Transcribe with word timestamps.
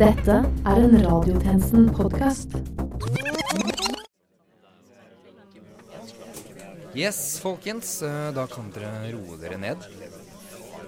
Dette 0.00 0.36
er 0.64 0.78
en 0.80 0.94
Radiotjenesten-podkast. 1.04 2.54
Yes, 6.96 7.38
folkens. 7.42 8.02
eh, 8.02 8.30
Da 8.34 8.46
kan 8.46 8.70
dere 8.74 9.12
roe 9.12 9.36
dere 9.40 9.58
ned. 9.58 9.84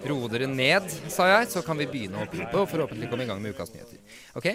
Roe 0.09 0.29
dere 0.29 0.47
ned, 0.47 0.89
sa 1.09 1.27
jeg, 1.29 1.51
så 1.53 1.63
kan 1.65 1.79
vi 1.79 1.87
begynne 1.87 2.19
å 2.19 2.27
oppropet 2.27 2.55
og 2.59 2.69
forhåpentlig 2.73 3.11
komme 3.11 3.23
i 3.23 3.27
gang 3.27 3.41
med 3.43 3.55
ukas 3.55 3.71
nyheter. 3.75 3.99
OK? 4.35 4.49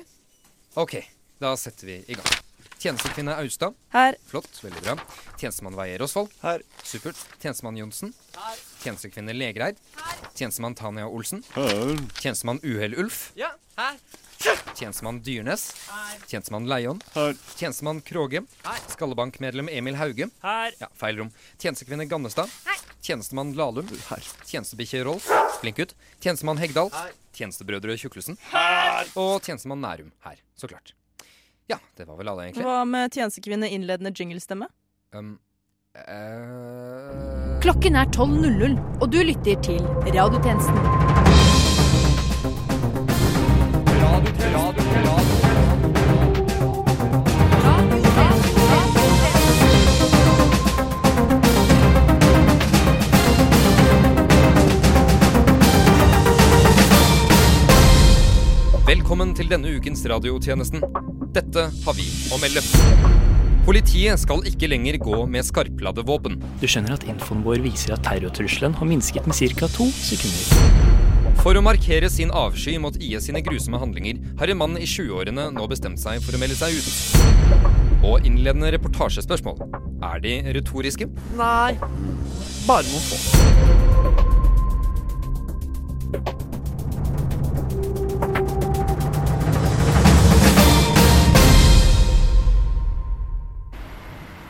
OK, 0.76 0.98
da 1.40 1.56
setter 1.56 1.86
vi 1.88 2.04
i 2.08 2.14
gang. 2.16 2.28
Tjenestekvinne 2.78 3.34
Austad. 3.42 3.74
Her. 3.94 4.16
Flott, 4.28 4.50
veldig 4.62 4.82
bra. 4.84 4.96
Tjenestemann 5.38 5.76
Veier 5.76 6.02
Osvold. 6.06 6.30
Her. 6.44 6.62
Supert. 6.84 7.18
Tjenestemann 7.42 7.78
Johnsen. 7.78 8.14
Her. 8.36 8.58
Tjenestekvinne 8.84 9.34
Legreid. 9.34 9.78
Her. 9.98 10.30
Tjenestemann 10.36 10.76
Tanja 10.76 11.08
Olsen. 11.08 11.42
Her. 11.56 11.96
Tjenestemann 12.20 12.60
Uhell-Ulf. 12.62 13.32
Ja, 13.36 13.54
her. 13.78 13.98
Tjenestemann 14.78 15.22
Dyrnes. 15.26 15.76
Tjenestemann 16.28 16.68
Leion. 16.70 17.02
Her. 17.14 17.36
Tjenestemann 17.56 18.02
Kråge. 18.02 18.44
Skallebankmedlem 18.88 19.70
Emil 19.70 19.96
Hauge. 19.96 20.30
Her. 20.42 20.72
Ja, 20.80 20.90
feil 20.94 21.18
rom. 21.18 21.32
Tjenestekvinne 21.58 22.06
Gannestad. 22.06 22.50
Tjenestemann 23.02 23.54
Lahlum. 23.54 23.88
Tjenestebikkje 24.46 25.04
Rolf. 25.04 25.30
Flink 25.62 25.78
gutt. 25.78 25.96
Tjenestemann 26.20 26.58
Hegdal. 26.62 26.92
Tjenestebrødre 27.34 27.98
Tjuklesen. 27.98 28.38
Og 29.16 29.42
tjenestemann 29.42 29.82
Nærum 29.82 30.12
her, 30.26 30.40
så 30.56 30.68
klart. 30.68 30.94
Ja, 31.68 31.78
det 31.98 32.08
var 32.08 32.18
vel 32.18 32.30
alle, 32.32 32.48
egentlig. 32.48 32.64
Hva 32.66 32.86
med 32.88 33.12
tjenestekvinne 33.12 33.70
innledende 33.76 34.14
jinglestemme? 34.16 34.70
Um, 35.16 35.36
eh, 35.96 37.60
Klokken 37.64 38.00
er 38.00 38.08
12.00, 38.16 38.78
og 39.02 39.10
du 39.12 39.20
lytter 39.24 39.60
til 39.68 39.84
Radiotjenesten. 40.08 41.27
Velkommen 59.18 59.34
til 59.34 59.48
denne 59.50 59.72
ukens 59.74 60.04
radiotjenesten. 60.06 60.84
Dette 61.34 61.62
har 61.74 61.96
vi 61.98 62.04
å 62.30 62.38
melde. 62.38 62.62
Politiet 63.66 64.22
skal 64.22 64.44
ikke 64.46 64.70
lenger 64.70 65.00
gå 65.02 65.24
med 65.26 65.42
skarpladde 65.48 66.04
våpen. 66.06 66.36
Du 66.62 66.68
skjønner 66.70 66.94
at 66.94 67.08
infoen 67.10 67.42
vår 67.42 67.64
viser 67.64 67.96
at 67.96 68.04
terrortrusselen 68.06 68.78
har 68.78 68.86
minsket 68.86 69.26
med 69.26 69.34
ca. 69.58 69.72
to 69.74 69.90
sekunder. 69.90 71.42
For 71.42 71.58
å 71.58 71.66
markere 71.66 72.14
sin 72.14 72.30
avsky 72.30 72.78
mot 72.78 73.02
IS 73.02 73.26
sine 73.32 73.42
grusomme 73.42 73.82
handlinger 73.82 74.22
har 74.38 74.54
en 74.54 74.62
mann 74.62 74.78
i 74.78 74.86
20-årene 74.86 75.50
nå 75.58 75.66
bestemt 75.66 75.98
seg 75.98 76.22
for 76.22 76.38
å 76.38 76.44
melde 76.46 76.62
seg 76.62 76.78
ut. 76.78 78.06
Og 78.06 78.22
innledende 78.22 78.70
reportasjespørsmål. 78.78 79.66
Er 80.14 80.22
de 80.22 80.38
retoriske? 80.62 81.10
Nei. 81.42 81.74
Bare 82.70 82.86
noen 82.86 83.08
få. 83.10 84.27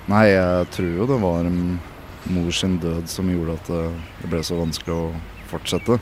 Nei, 0.08 0.30
jeg 0.32 0.68
tror 0.72 0.94
jo 1.02 1.06
det 1.10 1.18
var 1.20 1.48
mor 2.32 2.52
sin 2.56 2.78
død 2.80 3.10
som 3.12 3.28
gjorde 3.28 3.58
at 3.58 3.72
eh, 3.76 3.98
det 4.22 4.30
ble 4.32 4.40
så 4.44 4.56
vanskelig 4.56 4.96
å 4.96 5.10
fortsette. 5.52 5.98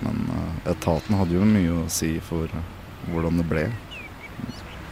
Men 0.00 0.22
eh, 0.32 0.70
etaten 0.72 1.18
hadde 1.18 1.36
jo 1.36 1.44
mye 1.44 1.74
å 1.82 1.90
si 1.92 2.14
for 2.24 2.48
hvordan 3.10 3.42
det 3.42 3.46
ble. 3.50 3.66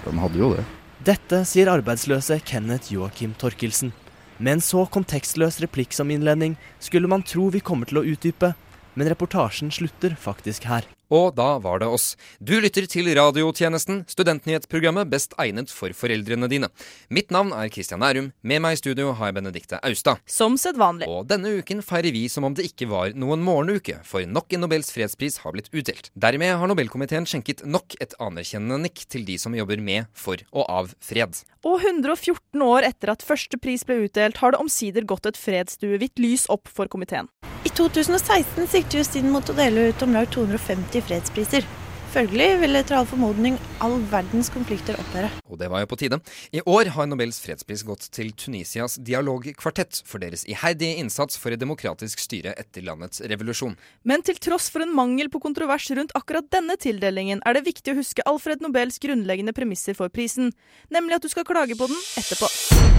Den 0.04 0.20
hadde 0.20 0.42
jo 0.42 0.52
det. 0.52 0.66
Dette 1.08 1.40
sier 1.48 1.72
arbeidsløse 1.72 2.36
Kenneth 2.44 2.92
Joakim 2.92 3.32
Torkelsen. 3.40 3.94
Med 4.36 4.58
en 4.58 4.64
så 4.64 4.84
kontekstløs 4.92 5.60
replikk 5.64 5.96
som 5.96 6.12
innledning 6.12 6.58
skulle 6.84 7.08
man 7.08 7.24
tro 7.24 7.48
vi 7.52 7.64
kommer 7.64 7.88
til 7.88 8.02
å 8.02 8.06
utdype, 8.12 8.52
men 8.92 9.08
reportasjen 9.08 9.72
slutter 9.72 10.16
faktisk 10.20 10.68
her. 10.68 10.84
Og 11.10 11.34
da 11.34 11.56
var 11.62 11.82
det 11.82 11.88
oss. 11.90 12.14
Du 12.38 12.54
lytter 12.62 12.86
til 12.90 13.10
Radiotjenesten, 13.18 14.04
studentnyhetsprogrammet 14.10 15.10
best 15.10 15.34
egnet 15.42 15.72
for 15.74 15.90
foreldrene 15.96 16.48
dine. 16.50 16.70
Mitt 17.10 17.34
navn 17.34 17.50
er 17.56 17.70
Kristian 17.74 18.02
Nærum. 18.02 18.30
Med 18.46 18.62
meg 18.62 18.76
i 18.76 18.80
studio 18.80 19.10
har 19.18 19.30
jeg 19.30 19.38
Benedikte 19.40 19.80
Austad. 19.86 20.22
Som 20.30 20.58
sedvanlig. 20.60 21.08
Og 21.10 21.26
denne 21.30 21.56
uken 21.58 21.82
feirer 21.82 22.14
vi 22.14 22.26
som 22.30 22.46
om 22.46 22.54
det 22.54 22.68
ikke 22.70 22.88
var 22.90 23.14
noen 23.18 23.42
morgenuke, 23.44 23.98
for 24.06 24.22
nok 24.22 24.54
en 24.54 24.64
Nobels 24.64 24.92
fredspris 24.94 25.40
har 25.42 25.56
blitt 25.56 25.72
utdelt. 25.74 26.12
Dermed 26.14 26.54
har 26.62 26.70
Nobelkomiteen 26.70 27.26
skjenket 27.26 27.64
nok 27.66 27.98
et 28.00 28.14
anerkjennende 28.22 28.84
nikk 28.86 29.04
til 29.10 29.26
de 29.26 29.38
som 29.40 29.56
jobber 29.56 29.82
med, 29.82 30.06
for 30.14 30.38
og 30.54 30.66
av 30.70 30.94
fred. 31.02 31.42
Og 31.66 31.82
114 31.82 32.62
år 32.64 32.86
etter 32.86 33.12
at 33.12 33.26
første 33.26 33.58
pris 33.60 33.82
ble 33.86 34.04
utdelt, 34.06 34.38
har 34.40 34.54
det 34.54 34.62
omsider 34.62 35.08
gått 35.08 35.26
et 35.28 35.40
fredsduehvitt 35.40 36.22
lys 36.22 36.46
opp 36.52 36.70
for 36.70 36.90
komiteen. 36.92 37.28
I 37.60 37.68
2016 37.68 38.66
sikter 38.72 39.02
Justinen 39.02 39.34
mot 39.34 39.44
å 39.44 39.54
dele 39.56 39.90
ut 39.90 40.02
om 40.06 40.14
lag 40.16 40.30
250 40.32 41.02
fredspriser. 41.04 41.66
Følgelig 42.10 42.46
vil 42.62 42.78
etter 42.78 42.96
all 42.96 43.04
formodning 43.06 43.58
all 43.84 43.98
verdens 44.10 44.48
konflikter 44.50 44.96
opphøre. 44.98 45.28
Og 45.46 45.60
det 45.60 45.68
var 45.70 45.84
jo 45.84 45.90
på 45.92 45.98
tide. 46.00 46.18
I 46.56 46.62
år 46.64 46.88
har 46.96 47.06
Nobels 47.06 47.38
fredspris 47.44 47.84
gått 47.86 48.08
til 48.16 48.32
Tunisias 48.32 48.96
dialogkvartett 49.04 50.00
for 50.08 50.24
deres 50.24 50.42
iherdige 50.48 50.98
innsats 51.04 51.38
for 51.38 51.54
et 51.54 51.60
demokratisk 51.60 52.24
styre 52.24 52.56
etter 52.58 52.82
landets 52.88 53.22
revolusjon. 53.30 53.76
Men 54.08 54.24
til 54.26 54.40
tross 54.42 54.72
for 54.72 54.82
en 54.82 54.96
mangel 54.96 55.30
på 55.30 55.42
kontrovers 55.44 55.86
rundt 55.94 56.16
akkurat 56.18 56.48
denne 56.50 56.80
tildelingen, 56.80 57.44
er 57.44 57.60
det 57.60 57.68
viktig 57.68 57.92
å 57.92 58.00
huske 58.00 58.26
Alfred 58.26 58.64
Nobels 58.64 58.98
grunnleggende 59.04 59.54
premisser 59.54 59.94
for 59.94 60.10
prisen, 60.10 60.50
nemlig 60.90 61.20
at 61.20 61.28
du 61.28 61.30
skal 61.30 61.46
klage 61.46 61.78
på 61.78 61.92
den 61.92 62.08
etterpå. 62.24 62.89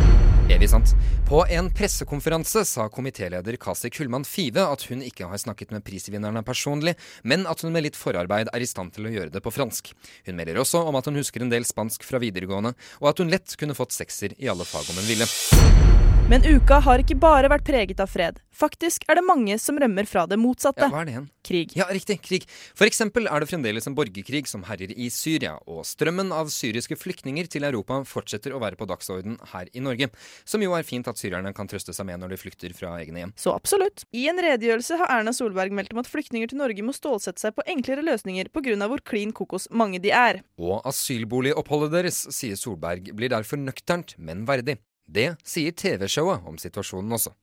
Evig 0.50 0.70
sant. 0.70 0.94
På 1.30 1.44
en 1.50 1.70
pressekonferanse 1.74 2.64
sa 2.66 2.88
komitéleder 2.90 3.56
Kasi 3.62 3.90
Kullmann 3.94 4.26
Five 4.28 4.64
at 4.64 4.86
hun 4.90 5.04
ikke 5.06 5.30
har 5.30 5.42
snakket 5.42 5.72
med 5.72 5.86
prisvinnerne 5.86 6.44
personlig, 6.44 6.96
men 7.24 7.46
at 7.50 7.62
hun 7.62 7.74
med 7.76 7.86
litt 7.86 8.00
forarbeid 8.00 8.52
er 8.52 8.64
i 8.64 8.70
stand 8.70 8.96
til 8.96 9.08
å 9.08 9.14
gjøre 9.14 9.34
det 9.36 9.44
på 9.44 9.54
fransk. 9.54 9.94
Hun 10.28 10.40
melder 10.40 10.62
også 10.64 10.84
om 10.88 10.98
at 11.00 11.08
hun 11.08 11.20
husker 11.22 11.46
en 11.46 11.54
del 11.54 11.68
spansk 11.68 12.08
fra 12.08 12.22
videregående, 12.24 12.74
og 13.02 13.12
at 13.14 13.22
hun 13.22 13.32
lett 13.32 13.58
kunne 13.60 13.78
fått 13.78 13.96
sekser 13.96 14.36
i 14.40 14.50
alle 14.52 14.68
fag 14.68 14.90
om 14.90 15.00
hun 15.00 15.12
ville. 15.12 16.11
Men 16.32 16.46
uka 16.48 16.78
har 16.80 17.02
ikke 17.02 17.18
bare 17.20 17.50
vært 17.52 17.66
preget 17.68 18.00
av 18.00 18.08
fred. 18.08 18.38
Faktisk 18.56 19.04
er 19.12 19.18
det 19.20 19.24
mange 19.28 19.58
som 19.60 19.76
rømmer 19.76 20.08
fra 20.08 20.22
det 20.32 20.38
motsatte. 20.40 20.86
Ja, 20.86 20.88
hva 20.94 21.02
er 21.02 21.10
det 21.10 21.12
igjen? 21.12 21.26
Krig. 21.44 21.74
Ja, 21.76 21.88
riktig. 21.92 22.16
Krig. 22.24 22.46
For 22.72 22.88
eksempel 22.88 23.26
er 23.28 23.44
det 23.44 23.50
fremdeles 23.50 23.90
en 23.90 23.98
borgerkrig 23.98 24.48
som 24.48 24.62
herjer 24.64 24.94
i 24.96 25.10
Syria, 25.12 25.58
og 25.68 25.82
strømmen 25.90 26.30
av 26.32 26.48
syriske 26.54 26.96
flyktninger 26.96 27.50
til 27.52 27.66
Europa 27.68 27.98
fortsetter 28.08 28.56
å 28.56 28.62
være 28.64 28.80
på 28.80 28.88
dagsorden 28.88 29.36
her 29.52 29.68
i 29.76 29.84
Norge. 29.84 30.08
Som 30.48 30.64
jo 30.64 30.72
er 30.78 30.88
fint 30.88 31.10
at 31.12 31.20
syrerne 31.20 31.52
kan 31.58 31.68
trøste 31.68 31.92
seg 31.98 32.08
med 32.08 32.22
når 32.22 32.32
de 32.32 32.40
flykter 32.40 32.78
fra 32.78 32.94
egne 33.02 33.26
hjem. 33.26 33.34
Så 33.36 33.52
absolutt. 33.52 34.06
I 34.16 34.30
en 34.32 34.40
redegjørelse 34.40 35.02
har 35.02 35.12
Erna 35.18 35.34
Solberg 35.36 35.76
meldt 35.76 35.92
om 35.92 36.00
at 36.00 36.12
flyktninger 36.14 36.54
til 36.54 36.62
Norge 36.62 36.86
må 36.88 36.96
stålsette 36.96 37.44
seg 37.44 37.58
på 37.58 37.66
enklere 37.76 38.08
løsninger 38.08 38.54
pga. 38.56 38.78
hvor 38.88 39.04
klin 39.04 39.36
kokos 39.36 39.68
mange 39.68 40.00
de 40.00 40.16
er. 40.16 40.46
Og 40.56 40.80
asylboligoppholdet 40.88 41.92
deres, 41.98 42.24
sier 42.32 42.56
Solberg, 42.56 43.12
blir 43.20 43.36
derfor 43.36 43.60
nøkternt, 43.60 44.16
men 44.16 44.48
verdig. 44.48 44.80
Det 45.12 45.34
sier 45.44 45.74
TV-showet 45.76 46.46
om 46.48 46.56
situasjonen 46.60 47.12
også. 47.18 47.34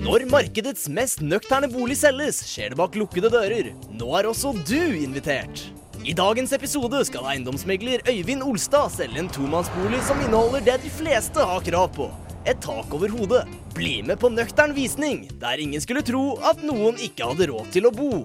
Når 0.00 0.24
markedets 0.32 0.88
mest 0.90 1.20
nøkterne 1.22 1.68
bolig 1.70 1.94
selges, 2.00 2.40
skjer 2.50 2.72
det 2.72 2.78
bak 2.80 2.96
lukkede 2.98 3.30
dører. 3.30 3.68
Nå 3.94 4.08
er 4.18 4.26
også 4.26 4.50
du 4.66 4.80
invitert. 4.98 5.68
I 6.02 6.14
dagens 6.16 6.54
episode 6.56 7.04
skal 7.06 7.28
eiendomsmegler 7.30 8.02
Øyvind 8.10 8.42
Olstad 8.42 8.90
selge 8.94 9.20
en 9.22 9.30
tomannsbolig 9.30 10.00
som 10.08 10.18
inneholder 10.24 10.64
det 10.66 10.78
de 10.86 10.90
fleste 10.90 11.46
har 11.46 11.62
krav 11.68 11.92
på. 11.94 12.08
Et 12.48 12.58
tak 12.64 12.90
over 12.96 13.12
hodet. 13.12 13.44
Bli 13.76 14.00
med 14.02 14.18
på 14.18 14.32
nøktern 14.32 14.74
visning, 14.74 15.28
der 15.38 15.62
ingen 15.62 15.84
skulle 15.84 16.02
tro 16.02 16.40
at 16.42 16.64
noen 16.66 16.98
ikke 16.98 17.28
hadde 17.30 17.52
råd 17.52 17.70
til 17.76 17.86
å 17.86 17.94
bo. 17.94 18.24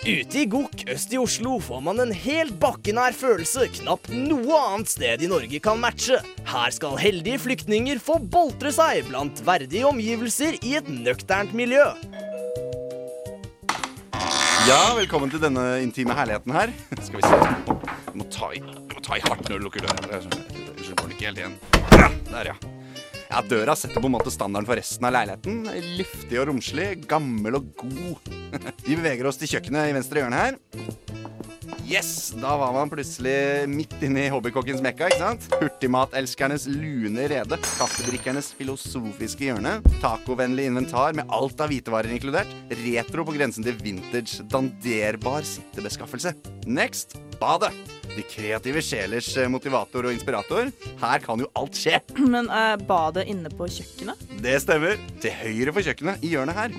Ute 0.00 0.38
i 0.40 0.46
Gokk 0.48 0.86
øst 0.88 1.10
i 1.12 1.18
Oslo 1.20 1.58
får 1.60 1.82
man 1.84 1.98
en 2.00 2.12
helt 2.16 2.54
bakkenær 2.62 3.12
følelse 3.12 3.66
knapt 3.82 4.08
noe 4.14 4.56
annet 4.56 4.88
sted 4.88 5.20
i 5.20 5.28
Norge 5.28 5.60
kan 5.60 5.76
matche. 5.82 6.16
Her 6.48 6.72
skal 6.72 6.96
heldige 6.96 7.42
flyktninger 7.42 8.00
få 8.00 8.16
boltre 8.32 8.72
seg 8.72 9.04
blant 9.10 9.42
verdige 9.44 9.84
omgivelser 9.90 10.56
i 10.64 10.78
et 10.80 10.88
nøkternt 10.88 11.52
miljø. 11.52 11.84
Ja, 14.64 14.80
velkommen 14.96 15.28
til 15.28 15.44
denne 15.44 15.68
intime 15.84 16.16
herligheten 16.16 16.56
her. 16.56 16.72
Skal 17.04 17.20
vi 17.20 17.28
se. 17.28 17.36
Du 18.08 18.22
må 18.22 18.24
må 18.24 19.04
ta 19.04 19.20
i 19.20 19.24
hardt 19.28 19.52
når 19.52 19.52
du 19.52 19.68
lukker 19.68 19.84
døra. 19.84 20.16
Unnskyld, 20.16 20.96
går 20.96 21.04
den 21.04 21.16
ikke 21.18 21.28
helt 21.28 21.44
igjen. 21.44 21.60
Der, 22.32 22.54
ja. 22.54 22.79
Ja, 23.30 23.44
Døra 23.46 23.76
setter 23.78 24.02
på 24.02 24.08
en 24.10 24.16
måte 24.16 24.32
standarden 24.34 24.66
for 24.66 24.78
resten 24.78 25.06
av 25.06 25.14
leiligheten. 25.14 25.62
Luftig 26.00 26.40
og 26.40 26.48
romslig, 26.50 26.88
gammel 27.10 27.60
og 27.60 27.68
god. 27.78 28.32
Vi 28.86 28.96
beveger 28.96 29.28
oss 29.30 29.38
til 29.38 29.52
kjøkkenet 29.52 29.92
i 29.92 29.94
venstre 29.94 30.24
hjørne 30.24 30.40
her. 30.40 30.58
Yes, 31.90 32.32
da 32.38 32.56
var 32.58 32.74
man 32.74 32.90
plutselig 32.90 33.68
midt 33.70 33.94
inne 34.06 34.24
i 34.26 34.30
hobbykokkens 34.30 34.82
mekka, 34.82 35.08
ikke 35.10 35.22
sant? 35.22 35.46
Hurtigmatelskernes 35.58 36.66
lune 36.70 37.28
rede, 37.30 37.58
kaffedrikkernes 37.78 38.50
filosofiske 38.58 39.48
hjørne, 39.48 39.76
tacovennlig 40.02 40.66
inventar 40.70 41.14
med 41.18 41.30
alt 41.34 41.62
av 41.62 41.70
hvitevarer 41.70 42.14
inkludert, 42.14 42.50
retro 42.82 43.26
på 43.26 43.38
grensen 43.38 43.66
til 43.66 43.78
vintage, 43.82 44.42
danderbar 44.50 45.46
sittebeskaffelse. 45.46 46.34
Next, 46.66 47.18
badet. 47.42 47.74
De 48.16 48.24
kreative 48.26 48.82
sjelers 48.84 49.28
eh, 49.38 49.50
motivator 49.50 50.08
og 50.08 50.14
inspirator. 50.14 50.70
Her 51.00 51.22
kan 51.24 51.42
jo 51.42 51.50
alt 51.58 51.78
skje. 51.78 52.00
Men 52.18 52.50
er 52.52 52.80
badet 52.88 53.28
inne 53.30 53.52
på 53.54 53.68
kjøkkenet? 53.70 54.26
Det 54.42 54.56
stemmer. 54.64 54.98
Til 55.22 55.36
høyre 55.42 55.74
for 55.76 55.86
kjøkkenet, 55.86 56.24
i 56.26 56.34
hjørnet 56.34 56.58
her. 56.58 56.74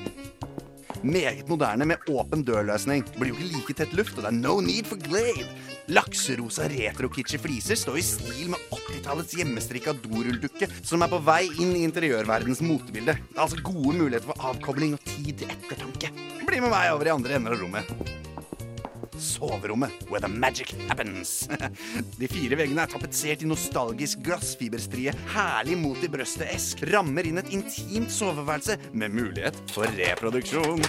Meget 1.01 1.47
moderne 1.49 1.87
med 1.89 2.11
åpen 2.11 2.43
dørløsning. 2.45 3.05
Blir 3.17 3.31
jo 3.31 3.39
ikke 3.39 3.51
like 3.55 3.77
tett 3.79 3.93
luft, 3.97 4.17
og 4.17 4.25
det 4.25 4.29
er 4.29 4.37
no 4.37 4.59
need 4.61 4.89
for 4.89 5.01
glade. 5.01 5.47
Lakserosa 5.91 6.67
retro-kitschy 6.71 7.39
fliser 7.41 7.79
står 7.79 7.97
i 7.99 8.05
stil 8.05 8.51
med 8.53 8.61
80-tallets 8.71 9.33
hjemmestrikka 9.39 9.95
dorulldukke 10.03 10.69
som 10.77 11.01
er 11.01 11.11
på 11.11 11.19
vei 11.25 11.41
inn 11.57 11.73
i 11.75 11.83
interiørverdens 11.87 12.61
motebilde. 12.63 13.17
Altså 13.35 13.59
gode 13.65 13.97
muligheter 13.97 14.29
for 14.29 14.51
avkobling 14.53 14.95
og 14.95 15.05
tid 15.09 15.41
til 15.41 15.55
ettertanke. 15.57 16.13
Bli 16.45 16.61
med 16.61 16.71
meg 16.71 16.93
over 16.93 17.09
i 17.09 17.15
andre 17.17 17.39
ender 17.39 17.57
av 17.57 17.65
rommet. 17.65 18.20
Soverommet, 19.21 20.09
where 20.09 20.19
the 20.19 20.27
magic 20.27 20.73
happens. 20.89 21.47
De 22.19 22.27
fire 22.27 22.57
veggene 22.57 22.83
er 22.83 22.91
tapetsert 22.91 23.45
i 23.45 23.49
nostalgisk 23.49 24.23
glassfiberstrie, 24.25 25.13
herlig 25.35 25.77
mot 25.79 26.01
i 26.01 26.09
brøstet-esk, 26.11 26.83
rammer 26.91 27.29
inn 27.29 27.39
et 27.41 27.53
intimt 27.53 28.11
soveværelse 28.11 28.79
med 28.97 29.13
mulighet 29.13 29.61
for 29.71 29.85
reproduksjon. 30.01 30.81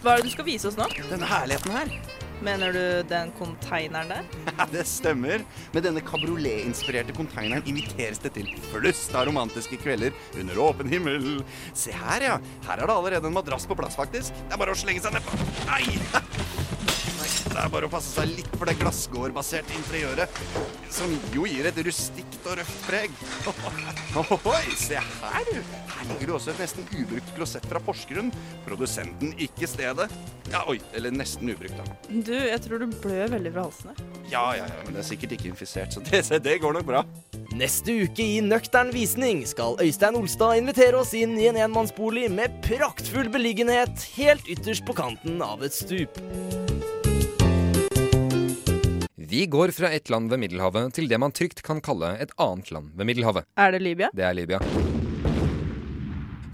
Hva 0.00 0.14
er 0.14 0.22
det 0.22 0.30
du 0.30 0.34
skal 0.36 0.46
vise 0.48 0.68
oss 0.70 0.78
nå? 0.80 0.88
Denne 1.10 1.28
herligheten 1.28 1.74
her. 1.76 2.19
Mener 2.40 2.72
du 2.72 2.82
den 3.08 3.32
konteineren 3.36 4.08
der? 4.08 4.28
Ja, 4.48 4.66
det 4.72 4.86
stemmer. 4.88 5.44
Med 5.74 5.84
denne 5.84 6.00
kabriolet-inspirerte 6.04 7.12
konteineren 7.16 7.66
inviteres 7.68 8.22
det 8.24 8.32
til 8.38 8.48
flust 8.70 9.12
av 9.14 9.28
romantiske 9.28 9.76
kvelder 9.82 10.16
under 10.40 10.62
åpen 10.64 10.88
himmel. 10.92 11.44
Se 11.76 11.92
her, 11.92 12.24
ja. 12.30 12.40
Her 12.64 12.80
er 12.80 12.88
det 12.88 12.96
allerede 12.96 13.28
en 13.28 13.36
madrass 13.36 13.68
på 13.68 13.76
plass, 13.76 13.98
faktisk. 14.00 14.32
Det 14.46 14.56
er 14.56 14.64
bare 14.64 14.76
å 14.76 14.80
slenge 14.80 15.04
seg 15.04 15.18
nedpå. 15.18 15.40
Nei! 15.68 15.84
Det 17.60 17.66
er 17.66 17.72
bare 17.74 17.88
å 17.90 17.92
passe 17.92 18.08
seg 18.16 18.30
litt 18.38 18.54
for 18.56 18.64
det 18.64 18.72
glassgårdbaserte 18.80 19.74
interiøret, 19.76 20.38
som 20.88 21.10
jo 21.34 21.42
gir 21.44 21.66
et 21.68 21.76
rustikt 21.84 22.46
og 22.48 22.54
røft 22.56 22.86
preg. 22.86 23.18
Ohoi, 24.22 24.62
se 24.80 24.96
her, 24.96 25.50
du. 25.50 25.58
Her 25.90 26.06
ligger 26.08 26.30
det 26.30 26.34
også 26.38 26.54
et 26.54 26.62
nesten 26.64 26.88
ubrukt 26.88 27.34
klosett 27.36 27.66
fra 27.68 27.82
Porsgrunn. 27.84 28.30
Produsenten, 28.64 29.34
ikke 29.36 29.68
stedet. 29.68 30.06
Ja, 30.48 30.62
oi, 30.72 30.78
eller 30.96 31.12
nesten 31.12 31.52
ubrukt, 31.52 31.76
da. 31.76 31.98
Du, 32.08 32.32
jeg 32.32 32.62
tror 32.64 32.80
du 32.80 32.94
blør 32.94 33.34
veldig 33.36 33.52
fra 33.52 33.66
halsen 33.66 33.92
her. 33.92 34.00
Ja, 34.32 34.46
ja, 34.56 34.64
ja, 34.64 34.80
men 34.86 34.96
det 34.96 35.02
er 35.04 35.08
sikkert 35.10 35.36
ikke 35.36 35.50
infisert, 35.52 35.92
så 35.92 36.04
det, 36.08 36.40
det 36.46 36.56
går 36.64 36.78
nok 36.78 36.88
bra. 36.88 37.04
Neste 37.60 37.98
uke 38.06 38.24
i 38.24 38.40
Nøktern 38.40 38.94
visning 38.96 39.44
skal 39.44 39.76
Øystein 39.84 40.16
Olstad 40.16 40.56
invitere 40.62 41.04
oss 41.04 41.12
inn 41.18 41.36
i 41.36 41.50
en 41.52 41.60
enmannsbolig 41.60 42.30
med 42.32 42.56
praktfull 42.64 43.28
beliggenhet 43.28 44.08
helt 44.16 44.48
ytterst 44.48 44.88
på 44.88 44.96
kanten 44.96 45.44
av 45.44 45.60
et 45.68 45.76
stup. 45.76 46.16
Vi 49.30 49.44
går 49.46 49.70
fra 49.70 49.92
et 49.94 50.10
land 50.10 50.26
ved 50.26 50.40
Middelhavet 50.42 50.96
til 50.96 51.06
det 51.06 51.18
man 51.22 51.30
trygt 51.30 51.60
kan 51.62 51.78
kalle 51.78 52.16
et 52.18 52.32
annet 52.42 52.72
land 52.74 52.88
ved 52.98 53.06
Middelhavet. 53.06 53.46
Er 53.54 53.70
det 53.70 53.78
Libya? 53.84 54.08
Det 54.10 54.24
er 54.26 54.34
Libya. 54.34 54.58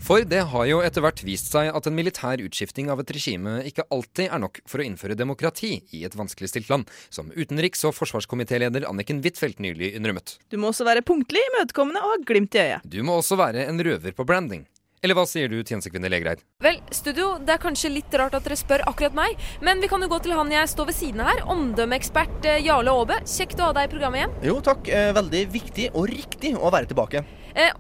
For 0.05 0.27
det 0.29 0.43
har 0.53 0.67
jo 0.69 0.83
etter 0.85 1.01
hvert 1.01 1.23
vist 1.25 1.49
seg 1.55 1.71
at 1.73 1.89
en 1.89 1.97
militær 1.97 2.43
utskifting 2.45 2.93
av 2.93 3.01
et 3.01 3.15
regime 3.17 3.57
ikke 3.71 3.87
alltid 3.89 4.29
er 4.29 4.45
nok 4.45 4.61
for 4.69 4.85
å 4.85 4.87
innføre 4.91 5.17
demokrati 5.17 5.73
i 5.97 6.05
et 6.05 6.19
vanskeligstilt 6.21 6.69
land, 6.69 6.85
som 7.09 7.33
utenriks- 7.33 7.87
og 7.89 7.97
forsvarskomitéleder 7.97 8.85
Anniken 8.91 9.25
Huitfeldt 9.25 9.65
nylig 9.65 9.95
innrømmet. 9.97 10.37
Du 10.53 10.61
må 10.61 10.69
også 10.75 10.85
være 10.85 11.07
punktlig, 11.07 11.49
imøtekommende 11.55 12.05
og 12.05 12.13
ha 12.13 12.23
glimt 12.29 12.61
i 12.61 12.67
øyet. 12.67 12.85
Du 12.93 13.01
må 13.09 13.17
også 13.23 13.41
være 13.41 13.65
en 13.71 13.81
røver 13.81 14.13
på 14.13 14.29
branding. 14.29 14.69
Eller 15.05 15.17
hva 15.19 15.27
sier 15.29 15.51
du, 15.53 15.59
tjenestekvinne 15.63 16.09
Legreid? 16.11 16.41
Vel, 16.65 16.79
studio, 16.95 17.35
det 17.45 17.53
er 17.57 17.61
kanskje 17.63 17.91
litt 17.93 18.15
rart 18.17 18.35
at 18.39 18.47
dere 18.47 18.57
spør 18.59 18.85
akkurat 18.89 19.17
meg, 19.17 19.37
men 19.65 19.83
vi 19.83 19.91
kan 19.93 20.03
jo 20.03 20.09
gå 20.09 20.19
til 20.25 20.33
han 20.37 20.51
jeg 20.55 20.71
står 20.73 20.89
ved 20.91 20.97
siden 20.99 21.21
av 21.23 21.31
her, 21.33 21.43
omdømmeekspert 21.53 22.49
eh, 22.49 22.63
Jarle 22.65 22.95
Aabe. 22.97 23.21
Kjekt 23.29 23.61
å 23.61 23.69
ha 23.69 23.77
deg 23.77 23.91
i 23.91 23.93
programmet 23.93 24.23
igjen. 24.23 24.37
Jo, 24.49 24.57
takk. 24.65 24.89
Eh, 24.89 25.13
Veldig 25.17 25.43
viktig 25.53 25.91
og 25.95 26.09
riktig 26.11 26.55
å 26.57 26.73
være 26.73 26.89
tilbake. 26.91 27.23
Eh, 27.57 27.73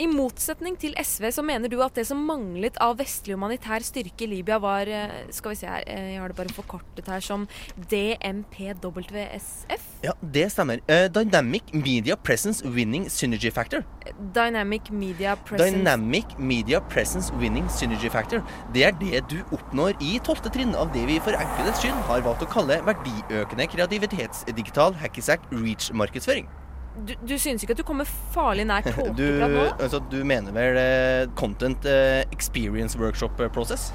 i 0.00 0.06
motsetning 0.08 0.78
til 0.80 0.94
SV 0.96 1.26
så 1.36 1.42
mener 1.44 1.68
du 1.68 1.76
at 1.84 1.92
det 1.98 2.06
som 2.08 2.16
manglet 2.24 2.78
av 2.80 2.96
vestlig 2.96 3.34
humanitær 3.36 3.84
styrke 3.84 4.24
i 4.24 4.28
Libya 4.30 4.56
var 4.62 4.88
eh, 4.88 5.28
Skal 5.28 5.52
vi 5.52 5.58
se 5.60 5.66
her, 5.68 5.84
eh, 5.84 6.14
jeg 6.14 6.20
har 6.22 6.28
det 6.32 6.36
bare 6.38 6.54
forkortet 6.56 7.04
her 7.12 7.20
som 7.20 7.44
DMPWSF? 7.92 9.82
Ja, 10.06 10.14
det 10.22 10.46
stemmer. 10.54 10.80
Dynamic 11.12 11.68
Media 11.74 12.16
Presence 12.16 12.64
Winning 12.64 13.10
Synergy 13.12 13.52
Factor. 13.52 13.84
Dynamic 14.32 14.88
Media 14.90 15.36
Presence 15.36 15.76
Dynamic 15.76 16.24
Media 16.38 16.80
Presence 16.80 17.28
Winning 17.36 17.68
Synergy 17.68 18.08
Factor. 18.08 18.40
Det 18.72 18.86
er 18.88 18.96
det 19.02 19.20
du 19.28 19.42
oppnår 19.52 20.00
i 20.00 20.16
tolvte 20.24 20.48
trinn 20.54 20.72
av 20.72 20.94
det 20.96 21.04
vi 21.10 21.20
for 21.20 21.36
enkelhets 21.36 21.84
skyld 21.84 22.00
har 22.08 22.24
valgt 22.24 22.48
å 22.48 22.50
kalle 22.56 22.80
verdiøkende 22.88 23.68
kreativitetsdigital 23.76 24.96
hackisack 25.04 25.44
reach-markedsføring. 25.52 26.48
Du, 26.96 27.12
du 27.22 27.36
synes 27.38 27.62
ikke 27.62 27.76
at 27.76 27.80
du 27.80 27.86
kommer 27.86 28.08
farlig 28.34 28.66
nær 28.66 28.82
tåkeprat 28.86 29.52
nå? 29.52 29.66
altså, 29.78 30.00
du 30.10 30.20
mener 30.26 30.54
vel 30.54 30.78
eh, 30.80 31.26
Content 31.38 31.86
eh, 31.86 32.24
Experience 32.34 32.98
Workshop 32.98 33.38
eh, 33.40 33.52
Process? 33.52 33.90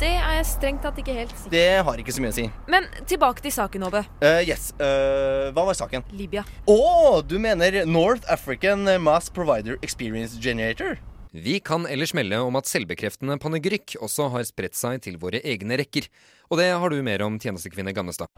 Det 0.00 0.10
er 0.10 0.38
jeg 0.40 0.46
strengt 0.48 0.82
tatt 0.82 0.96
ikke 0.98 1.14
helt 1.14 1.32
sikker 1.36 1.52
Det 1.52 1.66
har 1.86 2.00
ikke 2.00 2.14
så 2.16 2.22
mye 2.24 2.32
å 2.32 2.34
si. 2.34 2.46
Men 2.72 2.88
tilbake 3.06 3.44
til 3.44 3.52
saken, 3.54 3.84
Åbe. 3.86 4.00
Uh, 4.24 4.40
yes. 4.42 4.72
Uh, 4.80 5.52
hva 5.54 5.66
var 5.68 5.76
saken? 5.78 6.02
Libya. 6.16 6.42
Å, 6.66 7.20
du 7.22 7.36
mener 7.38 7.84
North 7.86 8.26
African 8.32 8.88
Mass 9.04 9.30
Provider 9.30 9.78
Experience 9.86 10.40
Generator? 10.40 10.96
Vi 11.34 11.60
kan 11.62 11.86
ellers 11.90 12.14
melde 12.14 12.40
om 12.46 12.54
at 12.58 12.68
selvbekreftende 12.70 13.36
panegyrikk 13.42 13.96
også 14.02 14.28
har 14.34 14.44
spredt 14.46 14.78
seg 14.78 15.00
til 15.02 15.20
våre 15.22 15.40
egne 15.42 15.78
rekker. 15.80 16.06
Og 16.50 16.60
det 16.62 16.68
har 16.70 16.90
du 16.90 17.00
mer 17.02 17.24
om, 17.26 17.38
tjenestekvinne 17.42 17.94
Gannestad. 17.94 18.30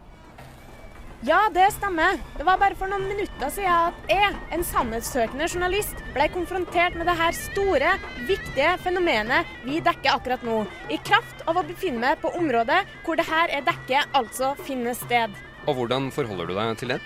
Ja, 1.27 1.49
det 1.55 1.73
stemmer. 1.75 2.21
Det 2.39 2.45
var 2.47 2.59
bare 2.61 2.77
for 2.79 2.87
noen 2.87 3.09
minutter 3.11 3.49
siden 3.51 3.73
at 3.73 4.11
jeg, 4.13 4.29
en 4.55 4.63
sannhetssøkende 4.63 5.49
journalist, 5.51 5.99
ble 6.15 6.29
konfrontert 6.31 6.95
med 6.95 7.09
det 7.11 7.17
her 7.19 7.35
store, 7.35 7.95
viktige 8.29 8.77
fenomenet 8.85 9.49
vi 9.65 9.81
dekker 9.83 10.13
akkurat 10.13 10.45
nå, 10.47 10.61
i 10.87 11.01
kraft 11.09 11.43
av 11.51 11.59
å 11.59 11.65
befinne 11.67 11.99
meg 12.05 12.21
på 12.23 12.31
området 12.39 12.79
hvor 13.03 13.19
det 13.19 13.27
her 13.27 13.51
er 13.57 13.67
dekket 13.67 14.15
altså 14.15 14.53
finner 14.69 14.95
sted. 14.95 15.35
Og 15.67 15.81
hvordan 15.81 16.13
forholder 16.15 16.47
du 16.47 16.55
deg 16.61 16.79
til 16.79 16.95
det? 16.95 17.01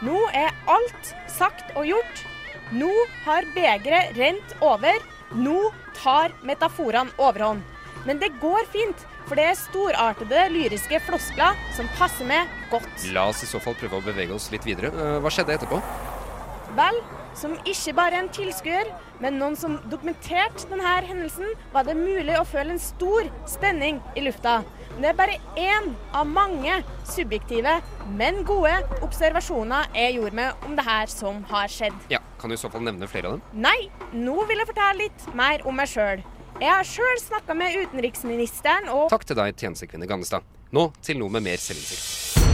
Nå 0.00 0.16
er 0.32 0.48
alt 0.72 1.12
sagt 1.28 1.76
og 1.76 1.90
gjort. 1.90 2.24
Nå 2.72 2.94
har 3.26 3.52
begeret 3.52 4.16
rent 4.16 4.56
over. 4.64 4.96
Nå 5.36 5.58
tar 5.98 6.32
metaforene 6.40 7.12
overhånd. 7.20 7.60
Men 8.08 8.16
det 8.22 8.32
går 8.40 8.64
fint, 8.72 9.04
for 9.28 9.36
det 9.38 9.44
er 9.50 9.58
storartede 9.60 10.46
lyriske 10.54 11.00
floskler 11.04 11.56
som 11.76 11.88
passer 11.98 12.28
meg 12.28 12.48
godt. 12.72 12.88
La 13.12 13.28
oss 13.28 13.44
i 13.44 13.50
så 13.50 13.60
fall 13.62 13.76
prøve 13.78 14.00
å 14.00 14.04
bevege 14.04 14.34
oss 14.34 14.50
litt 14.54 14.64
videre. 14.68 14.88
Eh, 14.92 15.18
Hva 15.22 15.32
skjedde 15.32 15.54
etterpå? 15.58 15.80
Vel, 16.78 16.98
som 17.38 17.54
ikke 17.68 17.94
bare 17.96 18.18
en 18.22 18.28
tilskuer, 18.34 18.90
men 19.22 19.38
noen 19.40 19.56
som 19.58 19.78
dokumenterte 19.90 20.68
denne 20.70 20.96
hendelsen, 21.06 21.52
var 21.72 21.86
det 21.88 21.96
mulig 21.98 22.34
å 22.38 22.44
føle 22.46 22.74
en 22.76 22.82
stor 22.82 23.28
spenning 23.50 24.00
i 24.16 24.22
lufta. 24.26 24.60
Men 24.94 25.02
det 25.04 25.10
er 25.12 25.18
bare 25.18 25.38
én 25.58 25.90
av 26.16 26.26
mange 26.26 26.80
subjektive, 27.06 27.76
men 28.18 28.42
gode 28.48 28.74
observasjoner 29.06 29.88
jeg 29.94 30.16
gjorde 30.18 30.38
meg 30.38 30.66
om 30.66 30.74
det 30.78 30.86
her 30.86 31.10
som 31.12 31.42
har 31.50 31.70
skjedd. 31.72 31.94
Ja, 32.12 32.20
Kan 32.38 32.50
du 32.50 32.54
i 32.54 32.60
så 32.60 32.70
fall 32.70 32.84
nevne 32.86 33.08
flere 33.10 33.26
av 33.32 33.38
dem? 33.38 33.42
Nei, 33.64 33.90
nå 34.14 34.36
vil 34.46 34.60
jeg 34.62 34.68
fortelle 34.70 35.00
litt 35.08 35.24
mer 35.34 35.64
om 35.66 35.74
meg 35.74 35.90
sjøl. 35.90 36.22
Jeg 36.58 36.74
har 36.74 36.82
sjøl 36.82 37.20
snakka 37.22 37.54
med 37.54 37.76
utenriksministeren 37.84 38.88
og 38.90 39.04
Takk 39.12 39.28
til 39.30 39.38
deg, 39.38 39.54
tjenestekvinne 39.60 40.10
Gannestad. 40.10 40.42
Nå 40.74 40.88
til 41.06 41.20
noe 41.22 41.30
med 41.30 41.46
mer 41.46 41.62
selvinnsikt. 41.62 42.47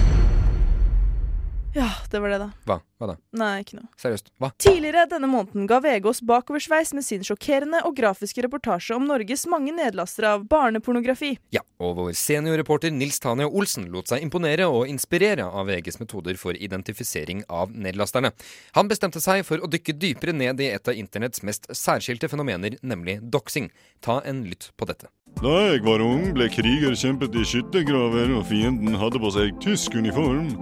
Ja, 1.75 1.91
det 2.11 2.21
var 2.23 2.31
det, 2.31 2.39
da. 2.39 2.51
Hva? 2.69 2.77
Hva 3.03 3.07
da? 3.11 3.15
Nei, 3.35 3.65
ikke 3.65 3.81
noe. 3.81 3.89
Seriøst? 3.99 4.29
Hva? 4.39 4.53
Tidligere 4.63 5.09
denne 5.11 5.27
måneden 5.27 5.65
ga 5.67 5.81
VG 5.83 6.07
oss 6.07 6.21
bakoversveis 6.23 6.93
med 6.95 7.03
sin 7.03 7.25
sjokkerende 7.27 7.81
og 7.89 7.97
grafiske 7.99 8.45
reportasje 8.47 8.95
om 8.95 9.09
Norges 9.09 9.43
mange 9.51 9.75
nedlastere 9.75 10.37
av 10.37 10.45
barnepornografi. 10.51 11.33
Ja, 11.55 11.65
og 11.83 11.97
vår 11.99 12.13
seniorreporter 12.19 12.95
Nils 12.95 13.19
Tanja 13.23 13.49
Olsen 13.51 13.89
lot 13.91 14.13
seg 14.13 14.23
imponere 14.23 14.69
og 14.71 14.87
inspirere 14.91 15.49
av 15.51 15.67
VGs 15.67 15.99
metoder 16.05 16.39
for 16.39 16.55
identifisering 16.55 17.43
av 17.51 17.75
nedlasterne. 17.75 18.31
Han 18.79 18.91
bestemte 18.93 19.23
seg 19.25 19.43
for 19.49 19.59
å 19.59 19.71
dykke 19.71 19.99
dypere 19.99 20.37
ned 20.37 20.63
i 20.63 20.71
et 20.77 20.89
av 20.89 20.95
internetts 20.95 21.43
mest 21.43 21.67
særskilte 21.75 22.31
fenomener, 22.31 22.79
nemlig 22.87 23.19
doxing. 23.35 23.73
Ta 23.99 24.21
en 24.23 24.45
lytt 24.47 24.71
på 24.79 24.87
dette. 24.87 25.11
Da 25.43 25.57
jeg 25.73 25.83
var 25.83 25.99
ung, 26.05 26.29
ble 26.37 26.47
kriger 26.55 26.95
kjempet 26.95 27.35
i 27.35 27.43
skyttergraver, 27.51 28.31
og 28.39 28.47
fienden 28.47 28.95
hadde 29.01 29.19
på 29.19 29.35
seg 29.35 29.59
tysk 29.65 29.99
uniform. 29.99 30.55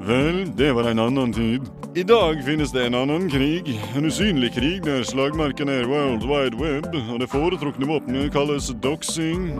Vel, 0.00 0.56
det 0.56 0.72
var 0.72 0.84
en 0.90 0.98
annen 0.98 1.32
tid. 1.32 1.62
I 1.94 2.02
dag 2.02 2.44
finnes 2.44 2.72
det 2.72 2.86
en 2.86 2.94
annen 2.94 3.30
krig. 3.30 3.68
En 3.96 4.04
usynlig 4.08 4.54
krig 4.54 4.84
der 4.84 5.02
slagmarken 5.04 5.68
er 5.68 5.84
World 5.90 6.24
Wide 6.24 6.56
Web, 6.56 6.86
og 7.12 7.20
det 7.20 7.28
foretrukne 7.28 7.88
våpenet 7.90 8.32
kalles 8.32 8.70
doxing. 8.80 9.50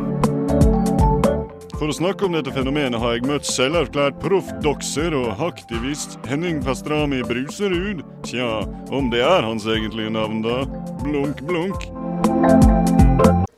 For 1.77 1.93
å 1.93 1.97
snakke 1.97 2.25
om 2.25 2.35
dette 2.37 2.53
fenomenet 2.57 3.01
har 3.01 3.19
jeg 3.19 3.29
møtt 3.29 3.49
selverklært 3.49 4.17
proffdoxer 4.25 5.13
og 5.17 5.45
aktivist 5.45 6.17
Henning 6.29 6.63
Pastrami 6.65 7.21
Bruserud. 7.25 8.01
Tja, 8.25 8.63
om 8.89 9.13
det 9.13 9.21
er 9.25 9.45
hans 9.45 9.69
egentlige 9.69 10.13
navn, 10.13 10.41
da? 10.45 10.63
Blunk, 11.05 11.45
blunk. 11.49 11.85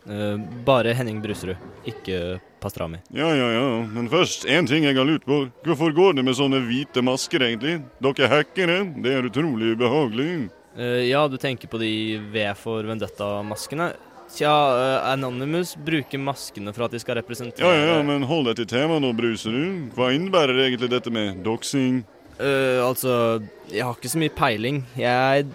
Uh, 0.07 0.39
bare 0.67 0.95
Henning 0.99 1.23
Bruserud, 1.23 1.63
ikke 1.89 2.41
Pastrami. 2.63 2.99
Ja, 3.11 3.35
ja, 3.35 3.49
ja. 3.53 3.87
Men 3.91 4.09
først, 4.11 4.47
én 4.47 4.69
ting 4.69 4.87
jeg 4.87 4.97
har 4.97 5.07
lurt 5.07 5.25
på. 5.27 5.49
Hvorfor 5.67 5.91
går 5.97 6.15
det 6.19 6.25
med 6.27 6.39
sånne 6.39 6.63
hvite 6.63 7.03
masker, 7.03 7.43
egentlig? 7.49 7.81
Dere 8.03 8.29
er 8.29 8.35
hackere. 8.37 8.79
Det 9.03 9.17
er 9.17 9.27
utrolig 9.27 9.75
ubehagelig. 9.75 10.31
Uh, 10.79 11.03
ja, 11.05 11.27
du 11.29 11.37
tenker 11.43 11.69
på 11.69 11.81
de 11.83 11.93
V 12.33 12.47
for 12.57 12.87
Vendetta-maskene? 12.87 13.91
Tja, 14.33 14.53
uh, 14.53 15.11
Anonymous 15.11 15.75
bruker 15.77 16.23
maskene 16.23 16.73
for 16.73 16.87
at 16.87 16.95
de 16.95 17.03
skal 17.03 17.19
representere 17.19 17.67
Ja, 17.67 17.75
ja, 17.75 17.91
ja, 17.97 18.07
men 18.07 18.25
hold 18.31 18.47
deg 18.49 18.63
til 18.63 18.71
temaet 18.71 19.05
nå, 19.05 19.11
Bruserud. 19.19 19.91
Hva 19.99 20.13
innebærer 20.15 20.63
egentlig 20.69 20.89
dette 20.95 21.13
med 21.13 21.43
doxing? 21.45 22.05
Eh, 22.41 22.81
altså, 22.81 23.43
jeg 23.73 23.85
har 23.85 23.97
ikke 23.97 24.11
så 24.11 24.21
mye 24.21 24.33
peiling. 24.35 24.81
Jeg, 24.99 25.47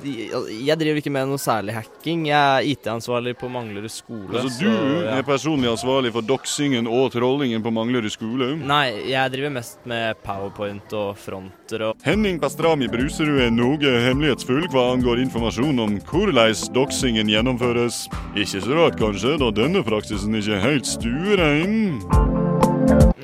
jeg 0.65 0.79
driver 0.79 1.01
ikke 1.01 1.13
med 1.13 1.29
noe 1.29 1.41
særlig 1.41 1.75
hacking. 1.75 2.25
Jeg 2.29 2.37
er 2.37 2.69
IT-ansvarlig 2.71 3.35
på 3.39 3.49
Manglerud 3.51 3.91
skole. 3.91 4.29
Altså, 4.33 4.51
så, 4.53 4.65
du 4.65 5.03
ja. 5.05 5.17
er 5.17 5.27
personlig 5.27 5.71
ansvarlig 5.71 6.13
for 6.15 6.25
doxingen 6.25 6.89
og 6.89 7.11
trollingen 7.15 7.63
på 7.65 7.73
Manglerud 7.73 8.11
skole? 8.13 8.53
Nei, 8.61 8.85
jeg 9.11 9.33
driver 9.35 9.55
mest 9.59 9.83
med 9.89 10.21
powerpoint 10.25 10.97
og 10.97 11.13
fronter 11.21 11.87
og 11.89 12.07
Henning 12.07 12.39
Pastrami 12.39 12.87
Bruserud 12.91 13.41
er 13.43 13.51
noe 13.51 13.91
hemmelighetsfull 14.05 14.69
hva 14.71 14.87
angår 14.93 15.19
informasjon 15.25 15.83
om 15.83 15.97
hvordan 16.07 16.53
doxingen 16.75 17.31
gjennomføres. 17.31 18.05
Ikke 18.37 18.63
så 18.63 18.77
rart 18.77 18.99
kanskje, 18.99 19.37
da 19.41 19.51
denne 19.51 19.83
praksisen 19.85 20.37
ikke 20.39 20.57
er 20.57 20.67
helt 20.69 20.89
stuerein. 20.89 22.46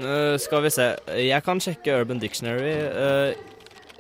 Eh, 0.04 0.38
Skal 0.38 0.64
vi 0.66 0.72
se. 0.74 0.92
Jeg 1.24 1.44
kan 1.46 1.62
sjekke 1.64 1.96
Urban 2.02 2.20
Dictionary. 2.20 2.76
Uh, 2.92 3.54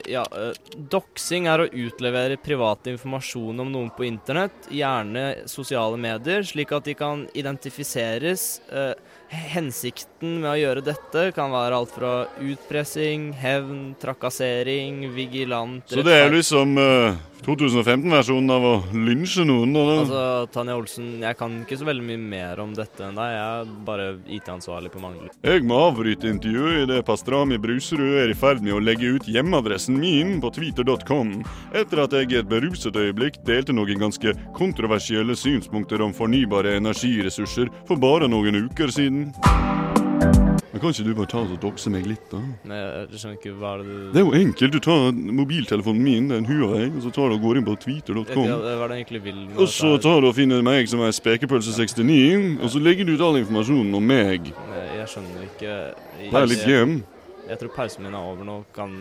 ja, 0.09 0.23
uh, 0.35 0.51
doxing 0.91 1.47
er 1.47 1.63
å 1.63 1.69
utlevere 1.69 2.35
privat 2.41 2.89
informasjon 2.91 3.63
om 3.63 3.71
noen 3.71 3.91
på 3.95 4.07
internett, 4.07 4.67
gjerne 4.73 5.47
sosiale 5.49 5.99
medier, 6.01 6.43
slik 6.47 6.73
at 6.75 6.89
de 6.89 6.95
kan 6.99 7.23
identifiseres. 7.37 8.57
Eh, 8.67 8.93
hensikten 10.23 10.41
med 10.41 10.51
å 10.51 10.57
gjøre 10.57 10.83
dette 10.83 11.31
kan 11.35 11.51
være 11.51 11.75
alt 11.75 11.91
fra 11.91 12.27
utpressing, 12.39 13.33
hevn, 13.33 13.95
trakassering, 13.99 15.11
vigilant 15.13 15.83
Så 15.87 16.03
det 16.03 16.13
er 16.13 16.31
liksom 16.31 16.77
uh, 16.77 17.15
2015-versjonen 17.43 18.51
av 18.51 18.63
å 18.63 18.73
lynsje 18.93 19.43
noen? 19.45 19.75
Eller? 19.75 20.03
Altså, 20.03 20.23
Tanja 20.53 20.77
Olsen, 20.77 21.19
jeg 21.21 21.37
kan 21.37 21.59
ikke 21.63 21.77
så 21.79 21.87
veldig 21.87 22.05
mye 22.07 22.21
mer 22.21 22.61
om 22.63 22.73
dette 22.75 23.03
enn 23.03 23.17
deg. 23.17 23.33
Jeg 23.33 23.43
er 23.43 23.73
bare 23.85 24.07
IT-ansvarlig 24.37 24.93
på 24.93 25.01
mangel. 25.03 25.29
Jeg 25.43 25.65
må 25.67 25.81
avbryte 25.89 26.31
intervjuet 26.31 26.85
idet 26.85 27.03
Pastrami 27.07 27.59
Bruserud 27.61 28.21
er 28.23 28.31
i 28.31 28.37
ferd 28.37 28.63
med 28.63 28.77
å 28.77 28.81
legge 28.83 29.15
ut 29.17 29.27
hjemmeadressen 29.27 29.99
min 29.99 30.37
på 30.43 30.53
twitter.com, 30.55 31.35
etter 31.75 32.03
at 32.05 32.15
jeg 32.15 32.31
i 32.31 32.39
et 32.39 32.49
beruset 32.49 32.95
øyeblikk 32.95 33.41
delte 33.47 33.75
noen 33.75 34.07
ganske 34.07 34.35
kontroversielle 34.55 35.35
synspunkter 35.37 36.03
om 36.05 36.15
fornybare 36.15 36.77
energiressurser 36.79 37.71
for 37.89 37.99
bare 37.99 38.31
noen 38.31 38.63
uker 38.69 38.93
siden. 38.93 39.31
Men 40.73 40.81
Kan 40.81 40.89
ikke 40.89 41.03
du 41.05 41.13
bare 41.13 41.29
ta 41.29 41.41
og 41.45 41.51
dokse 41.61 41.91
meg 41.93 42.07
litt, 42.09 42.23
da? 42.31 42.39
Nei, 42.65 42.77
jeg 42.81 43.19
skjønner 43.21 43.35
ikke 43.37 43.51
hva 43.61 43.73
det 43.77 43.83
du 43.85 43.97
Det 44.15 44.21
er 44.21 44.23
jo 44.25 44.31
enkelt. 44.39 44.73
Du 44.73 44.79
tar 44.81 45.03
mobiltelefonen 45.37 46.01
min, 46.01 46.29
det 46.31 46.33
er 46.33 46.41
en 46.41 46.47
Huawei, 46.49 46.87
og 46.89 47.03
så 47.05 47.11
tar 47.13 47.29
du 47.29 47.35
og 47.35 47.43
går 47.43 47.59
inn 47.59 47.67
på 47.67 47.75
twitter.com. 47.83 48.47
Ja, 48.49 48.55
Hva 48.57 48.87
er 48.87 48.89
det 48.89 48.97
egentlig 49.03 49.21
vil 49.27 49.43
Og 49.53 49.69
så 49.69 49.91
tar 50.01 50.23
du 50.23 50.31
og 50.31 50.33
finner 50.33 50.65
meg 50.65 50.89
som 50.89 51.03
er 51.05 51.13
spekepølse69, 51.13 52.57
og 52.57 52.73
så 52.73 52.81
legger 52.81 53.05
du 53.05 53.13
ut 53.13 53.21
all 53.21 53.37
informasjonen 53.43 53.93
om 53.99 54.09
meg. 54.13 54.49
Nei, 54.71 54.81
jeg 54.97 55.11
skjønner 55.13 55.45
ikke 55.51 55.69
jeg, 55.69 56.31
Det 56.31 56.41
er 56.41 56.49
litt 56.55 56.65
hjem. 56.73 56.95
Jeg, 57.03 57.45
jeg 57.51 57.61
tror 57.61 57.75
pausen 57.77 58.07
min 58.07 58.17
er 58.17 58.31
over 58.33 58.49
nå. 58.49 58.57
Kan 58.73 58.97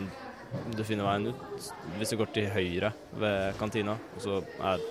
du 0.77 0.83
finne 0.85 1.07
veien 1.09 1.31
ut? 1.33 1.71
Hvis 1.97 2.13
du 2.13 2.19
går 2.21 2.29
til 2.37 2.51
høyre 2.53 2.93
ved 3.17 3.57
kantina, 3.57 3.97
og 4.13 4.21
så 4.21 4.43
er 4.61 4.85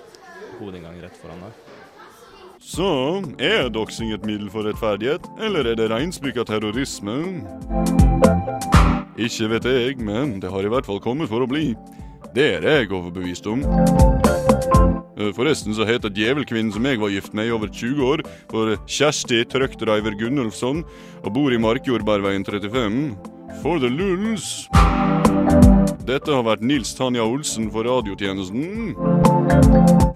hovedinngangen 0.58 1.06
rett 1.06 1.22
foran 1.22 1.46
deg. 1.46 1.71
Så 2.62 2.86
er 3.42 3.66
doxing 3.74 4.12
et 4.14 4.22
middel 4.26 4.46
for 4.52 4.62
rettferdighet, 4.62 5.24
eller 5.42 5.66
er 5.66 5.76
det 5.78 5.88
reinspikka 5.90 6.44
terrorisme? 6.46 7.16
Ikke 9.18 9.48
vet 9.50 9.66
jeg, 9.66 9.98
men 9.98 10.38
det 10.40 10.50
har 10.52 10.62
i 10.64 10.70
hvert 10.70 10.86
fall 10.86 11.02
kommet 11.02 11.28
for 11.32 11.42
å 11.42 11.48
bli. 11.50 11.72
Det 12.32 12.46
er 12.60 12.68
jeg 12.68 12.92
overbevist 12.94 13.48
om. 13.50 13.64
Eh, 15.18 15.32
Forresten 15.36 15.74
så 15.76 15.84
heter 15.88 16.14
djevelkvinnen 16.14 16.72
som 16.72 16.86
jeg 16.86 17.02
var 17.02 17.12
gift 17.12 17.34
med 17.36 17.50
i 17.50 17.52
over 17.52 17.68
20 17.68 18.06
år, 18.06 18.22
for 18.48 18.76
Kjersti 18.86 19.42
Truckdriver 19.52 20.16
Gunnulfsson, 20.22 20.84
og 21.26 21.34
bor 21.34 21.52
i 21.52 21.60
Markjordbergveien 21.60 22.46
35. 22.46 23.02
For 23.60 23.82
the 23.82 23.90
lulls. 23.90 24.68
Dette 26.06 26.32
har 26.32 26.46
vært 26.46 26.64
Nils 26.64 26.94
Tanja 26.96 27.26
Olsen 27.26 27.68
for 27.74 27.84
radiotjenesten. 27.90 28.94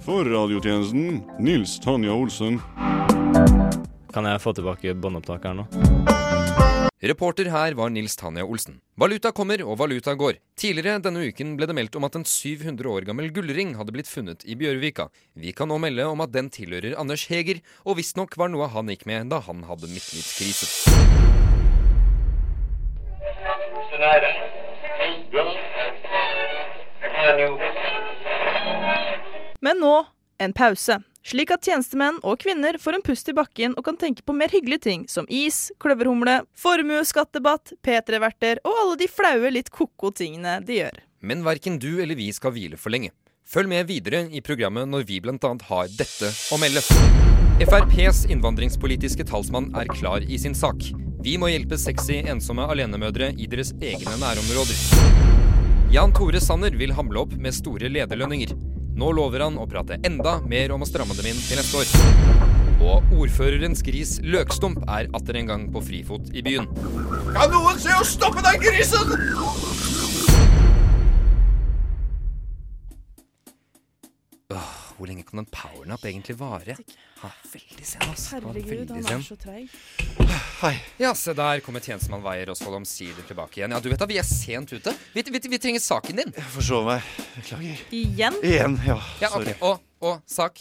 For 0.06 0.24
radiotjenesten 0.24 1.24
Nils 1.38 1.80
Tanja 1.80 2.12
Olsen. 2.14 2.60
Kan 4.14 4.28
jeg 4.28 4.40
få 4.42 4.52
tilbake 4.54 4.94
båndopptakeren 4.94 5.62
nå? 5.62 5.64
Reporter 7.10 7.50
her 7.50 7.74
var 7.78 7.90
Nils 7.90 8.14
Tanja 8.16 8.44
Olsen. 8.46 8.78
Valuta 8.94 9.32
kommer 9.34 9.64
og 9.66 9.80
valuta 9.80 10.14
går. 10.14 10.38
Tidligere 10.56 11.02
denne 11.02 11.26
uken 11.26 11.56
ble 11.58 11.66
det 11.66 11.74
meldt 11.76 11.98
om 11.98 12.06
at 12.06 12.16
en 12.20 12.24
700 12.24 12.86
år 12.92 13.08
gammel 13.08 13.32
gullring 13.34 13.74
hadde 13.80 13.96
blitt 13.96 14.10
funnet 14.10 14.46
i 14.46 14.54
Bjørvika. 14.58 15.08
Vi 15.34 15.50
kan 15.52 15.68
nå 15.74 15.80
melde 15.82 16.06
om 16.06 16.22
at 16.22 16.32
den 16.36 16.48
tilhører 16.54 16.94
Anders 16.94 17.26
Heger, 17.26 17.58
og 17.82 17.98
visstnok 17.98 18.38
var 18.38 18.52
noe 18.54 18.70
han 18.70 18.94
gikk 18.94 19.08
med 19.10 19.34
da 19.34 19.42
han 19.48 19.66
hadde 19.66 19.90
midtlivskrise. 19.90 20.70
Men 29.60 29.80
nå 29.82 29.94
en 30.38 30.52
pause, 30.52 30.98
slik 31.26 31.50
at 31.54 31.64
tjenestemenn 31.66 32.18
og 32.22 32.38
kvinner 32.42 32.76
får 32.78 32.98
en 32.98 33.04
pust 33.06 33.28
i 33.32 33.34
bakken 33.36 33.74
og 33.76 33.86
kan 33.88 33.96
tenke 33.98 34.22
på 34.22 34.34
mer 34.36 34.52
hyggelige 34.52 34.84
ting 34.86 35.06
som 35.10 35.26
is, 35.32 35.70
kløverhumle, 35.82 36.42
formuesskattdebatt, 36.60 37.72
P3-verter 37.82 38.60
og 38.64 38.82
alle 38.82 38.98
de 39.00 39.08
flaue, 39.10 39.52
litt 39.52 39.72
ko-ko 39.74 40.12
tingene 40.14 40.58
de 40.66 40.82
gjør. 40.82 41.00
Men 41.26 41.42
verken 41.46 41.80
du 41.82 41.96
eller 42.02 42.18
vi 42.18 42.28
skal 42.36 42.54
hvile 42.54 42.78
for 42.78 42.94
lenge. 42.94 43.14
Følg 43.46 43.70
med 43.70 43.86
videre 43.86 44.24
i 44.34 44.42
programmet 44.42 44.90
når 44.90 45.06
vi 45.06 45.20
bl.a. 45.22 45.38
har 45.70 45.90
dette 45.94 46.30
å 46.52 46.58
melde. 46.58 46.82
FrPs 47.62 48.24
innvandringspolitiske 48.28 49.24
talsmann 49.30 49.70
er 49.78 49.88
klar 49.88 50.24
i 50.26 50.38
sin 50.38 50.54
sak. 50.54 50.82
Vi 51.24 51.38
må 51.40 51.48
hjelpe 51.48 51.78
sexy, 51.80 52.20
ensomme 52.28 52.66
alenemødre 52.68 53.32
i 53.40 53.48
deres 53.50 53.72
egne 53.80 54.18
nærområder. 54.20 54.82
Jan 55.94 56.12
Tore 56.14 56.42
Sanner 56.42 56.74
vil 56.76 56.92
hamle 56.98 57.22
opp 57.22 57.38
med 57.38 57.54
store 57.54 57.88
lederlønninger. 57.94 58.75
Nå 58.96 59.10
lover 59.12 59.42
han 59.44 59.58
å 59.60 59.66
prate 59.68 59.98
enda 60.08 60.38
mer 60.48 60.72
om 60.72 60.80
å 60.80 60.86
stramme 60.88 61.12
dem 61.18 61.26
inn 61.28 61.40
til 61.44 61.58
neste 61.60 61.82
år. 61.82 61.90
Og 62.80 63.12
ordførerens 63.12 63.82
gris 63.84 64.14
Løkstump 64.24 64.80
er 64.88 65.10
atter 65.16 65.36
en 65.36 65.50
gang 65.50 65.66
på 65.72 65.82
frifot 65.84 66.30
i 66.32 66.40
byen. 66.44 66.68
Kan 67.36 67.52
noen 67.52 67.76
se 67.82 67.92
å 67.92 68.06
stoppe 68.08 68.44
den 68.46 68.56
grisen? 68.62 69.12
Hvor 74.96 75.08
lenge 75.10 75.24
kan 75.28 75.42
en 75.42 75.48
powernap 75.52 76.04
egentlig 76.08 76.36
vare? 76.40 76.76
Ha, 77.20 77.30
veldig 77.52 77.86
sen, 77.86 78.04
altså. 78.06 78.36
Herregud, 78.36 78.92
han 78.92 79.08
er 79.12 79.24
så 79.24 79.36
treig. 79.40 79.72
Ja, 81.00 81.12
se 81.16 81.34
der 81.36 81.60
kommer 81.64 81.84
tjenestemann 81.84 82.24
Weier 82.24 82.50
Osvold 82.52 82.80
omsider 82.80 83.24
tilbake 83.28 83.60
igjen. 83.60 83.74
Ja, 83.76 83.80
du 83.80 83.90
vet 83.92 84.00
da, 84.00 84.08
vi 84.08 84.20
er 84.20 84.26
sent 84.28 84.72
ute. 84.72 84.94
Vi, 85.14 85.24
vi, 85.32 85.42
vi 85.52 85.60
trenger 85.60 85.84
saken 85.84 86.22
din. 86.22 86.32
Jeg 86.36 86.54
forsov 86.54 86.88
meg. 86.88 87.12
Beklager. 87.36 87.84
Igjen? 87.96 88.40
Igjen, 88.44 88.80
ja. 88.86 88.96
Ja, 89.22 89.32
ok. 89.32 89.42
Okay. 89.42 89.56
Og, 89.64 89.84
og 90.04 90.18
sak? 90.30 90.60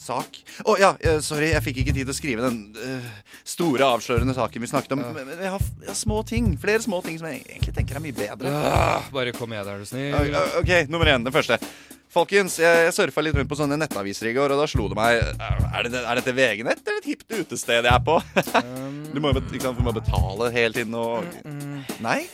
Sak? 0.00 0.40
Å 0.64 0.74
ja, 0.80 0.94
eh, 1.04 1.18
sorry. 1.24 1.50
Jeg 1.52 1.64
fikk 1.64 1.82
ikke 1.82 1.92
tid 1.92 2.08
til 2.08 2.14
å 2.14 2.16
skrive 2.16 2.46
den 2.46 2.60
uh, 2.80 3.08
store, 3.44 3.84
avslørende 3.84 4.32
saken 4.36 4.64
vi 4.64 4.70
snakket 4.70 4.96
om. 4.96 5.04
Men, 5.04 5.28
men 5.28 5.44
jeg, 5.44 5.52
har, 5.52 5.70
jeg 5.84 5.92
har 5.92 5.98
små 6.00 6.22
ting. 6.28 6.54
Flere 6.60 6.80
små 6.84 7.02
ting 7.04 7.20
som 7.20 7.28
jeg 7.28 7.44
egentlig 7.44 7.76
tenker 7.76 8.00
er 8.00 8.04
mye 8.04 8.16
bedre. 8.16 8.52
Ah, 8.64 9.08
bare 9.12 9.36
kom 9.36 9.52
med, 9.52 9.60
er 9.60 9.84
du 9.84 9.88
snill. 9.88 10.16
Ok, 10.16 10.60
ok, 10.62 10.74
nummer 10.92 11.12
én. 11.12 11.24
Den 11.26 11.36
første. 11.36 11.60
Folkens, 12.10 12.56
jeg, 12.58 12.86
jeg 12.86 12.94
surfa 12.96 13.22
litt 13.22 13.36
rundt 13.38 13.50
på 13.50 13.58
sånne 13.58 13.78
nettaviser 13.78 14.32
i 14.32 14.34
går, 14.34 14.50
og 14.50 14.58
da 14.58 14.66
slo 14.66 14.88
det 14.90 14.98
meg 14.98 15.20
Er, 15.22 15.86
det, 15.86 16.00
er 16.00 16.18
dette 16.18 16.34
VG-nett 16.34 16.82
eller 16.82 16.98
et 16.98 17.06
hipt 17.12 17.36
utested 17.36 17.86
jeg 17.86 17.92
er 17.92 18.02
på? 18.02 18.16
du 19.14 19.20
må 19.22 19.30
jo 19.30 19.74
må 19.78 19.94
betale 19.94 20.50
hele 20.54 20.74
tiden 20.74 20.96
og 20.98 21.22
Nei? 22.02 22.24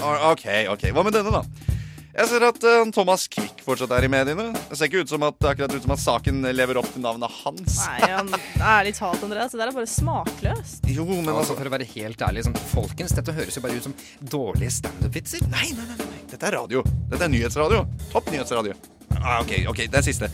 Ah, 0.00 0.30
OK, 0.32 0.48
ok. 0.72 0.88
Hva 0.92 1.04
med 1.04 1.14
denne, 1.16 1.30
da? 1.32 1.70
Jeg 2.14 2.30
ser 2.30 2.44
at 2.46 2.62
uh, 2.62 2.84
Thomas 2.94 3.24
Quick 3.30 3.62
fortsatt 3.66 3.90
er 3.96 4.06
i 4.06 4.10
mediene. 4.10 4.52
Det 4.54 4.78
ser 4.78 4.86
ikke 4.86 5.02
ut 5.02 5.10
som 5.10 5.24
at, 5.26 5.38
akkurat 5.50 5.72
ut 5.74 5.82
som 5.82 5.94
at 5.96 6.02
saken 6.02 6.46
lever 6.54 6.78
opp 6.78 6.86
til 6.94 7.02
navnet 7.02 7.40
hans. 7.40 7.80
Nei, 7.88 8.10
han, 8.12 8.30
ærlig 8.60 8.94
talt, 8.98 9.24
Andreas, 9.26 9.50
det 9.50 9.58
der 9.58 9.72
er 9.72 9.74
bare 9.74 9.90
smakløst. 9.90 10.86
Jo, 10.94 11.08
men 11.10 11.32
altså, 11.34 11.58
For 11.58 11.66
å 11.66 11.74
være 11.74 11.90
helt 11.96 12.22
ærlig, 12.22 12.46
sånn, 12.46 12.58
folkens, 12.70 13.16
dette 13.18 13.34
høres 13.34 13.58
jo 13.58 13.66
bare 13.66 13.80
ut 13.80 13.90
som 13.90 13.98
dårlige 14.22 14.76
standup-vitser. 14.78 15.42
Nei, 15.50 15.72
nei, 15.74 15.90
nei, 15.90 16.02
nei, 16.06 16.26
dette 16.30 16.52
er 16.52 16.60
radio. 16.60 16.86
Dette 17.10 17.26
er 17.26 17.34
nyhetsradio. 17.34 17.86
Topp 18.14 18.30
nyhetsradio. 18.30 18.78
Ah, 19.24 19.38
ok, 19.40 19.54
ok, 19.72 19.78
det 19.88 20.00
er 20.00 20.04
siste. 20.04 20.28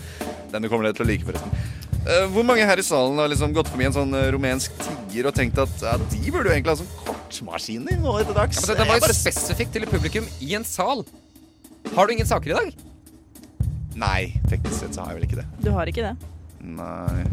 Denne 0.51 0.69
kommer 0.71 0.89
dere 0.89 0.99
til 0.99 1.07
å 1.07 1.09
like, 1.11 1.27
forresten. 1.29 1.53
Eh, 2.01 2.25
hvor 2.33 2.43
mange 2.49 2.65
her 2.67 2.81
i 2.81 2.85
salen 2.85 3.19
har 3.21 3.29
liksom 3.31 3.53
gått 3.55 3.69
forbi 3.71 3.87
en 3.87 3.95
sånn 3.95 4.15
eh, 4.19 4.31
rumensk 4.35 4.75
tigger 4.83 5.29
og 5.31 5.35
tenkt 5.37 5.59
at 5.63 5.83
ja, 5.85 5.93
de 6.01 6.21
burde 6.33 6.49
jo 6.49 6.55
egentlig 6.57 6.73
ha 6.73 6.79
sånn 6.81 6.93
kortmaskiner 7.05 8.01
nå 8.01 8.15
etter 8.23 8.39
dags? 8.39 8.57
Ja, 8.59 8.65
men 8.65 8.73
det, 8.73 8.79
det 8.83 8.89
var 8.89 8.99
jo 9.01 9.05
bare- 9.07 9.19
spesifikt 9.21 9.77
til 9.77 9.87
publikum 9.91 10.27
i 10.43 10.55
en 10.59 10.65
sal. 10.67 11.05
Har 11.95 12.09
du 12.09 12.15
ingen 12.17 12.29
saker 12.29 12.51
i 12.51 12.57
dag? 12.57 12.75
Nei, 14.01 14.21
teknisk 14.49 14.79
sett 14.81 14.97
så 14.97 15.05
har 15.05 15.13
jeg 15.15 15.21
vel 15.21 15.29
ikke 15.29 15.41
det. 15.43 15.47
Du 15.61 15.71
har 15.77 15.91
ikke 15.93 16.09
det? 16.11 16.17
Nei 16.61 17.25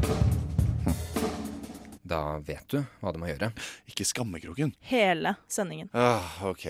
Da 2.07 2.37
vet 2.39 2.63
du 2.71 2.77
hva 3.01 3.11
du 3.11 3.19
må 3.19 3.27
gjøre. 3.27 3.49
Ikke 3.89 4.05
skammekroken. 4.07 4.71
Hele 4.87 5.33
sendingen. 5.51 5.89
Ah, 5.91 6.37
ok. 6.47 6.63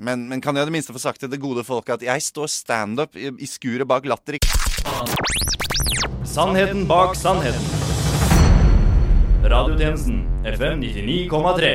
Men, 0.00 0.24
men 0.30 0.40
kan 0.40 0.56
jeg 0.56 0.64
i 0.64 0.70
det 0.70 0.76
minste 0.78 0.94
få 0.96 1.02
sagt 1.02 1.20
til 1.20 1.30
det 1.32 1.40
gode 1.42 1.64
folket 1.68 1.98
at 1.98 2.06
jeg 2.06 2.24
står 2.30 2.48
standup 2.48 3.18
i, 3.18 3.28
i 3.28 3.48
skuret 3.50 3.88
bak 3.88 4.08
latter 4.08 4.38
i 4.38 4.42
Sannheten 6.24 6.86
bak 6.88 7.16
sannheten. 7.18 7.64
Radiotjenesten 9.44 10.24
FM 10.44 10.84
99,3. 10.84 11.72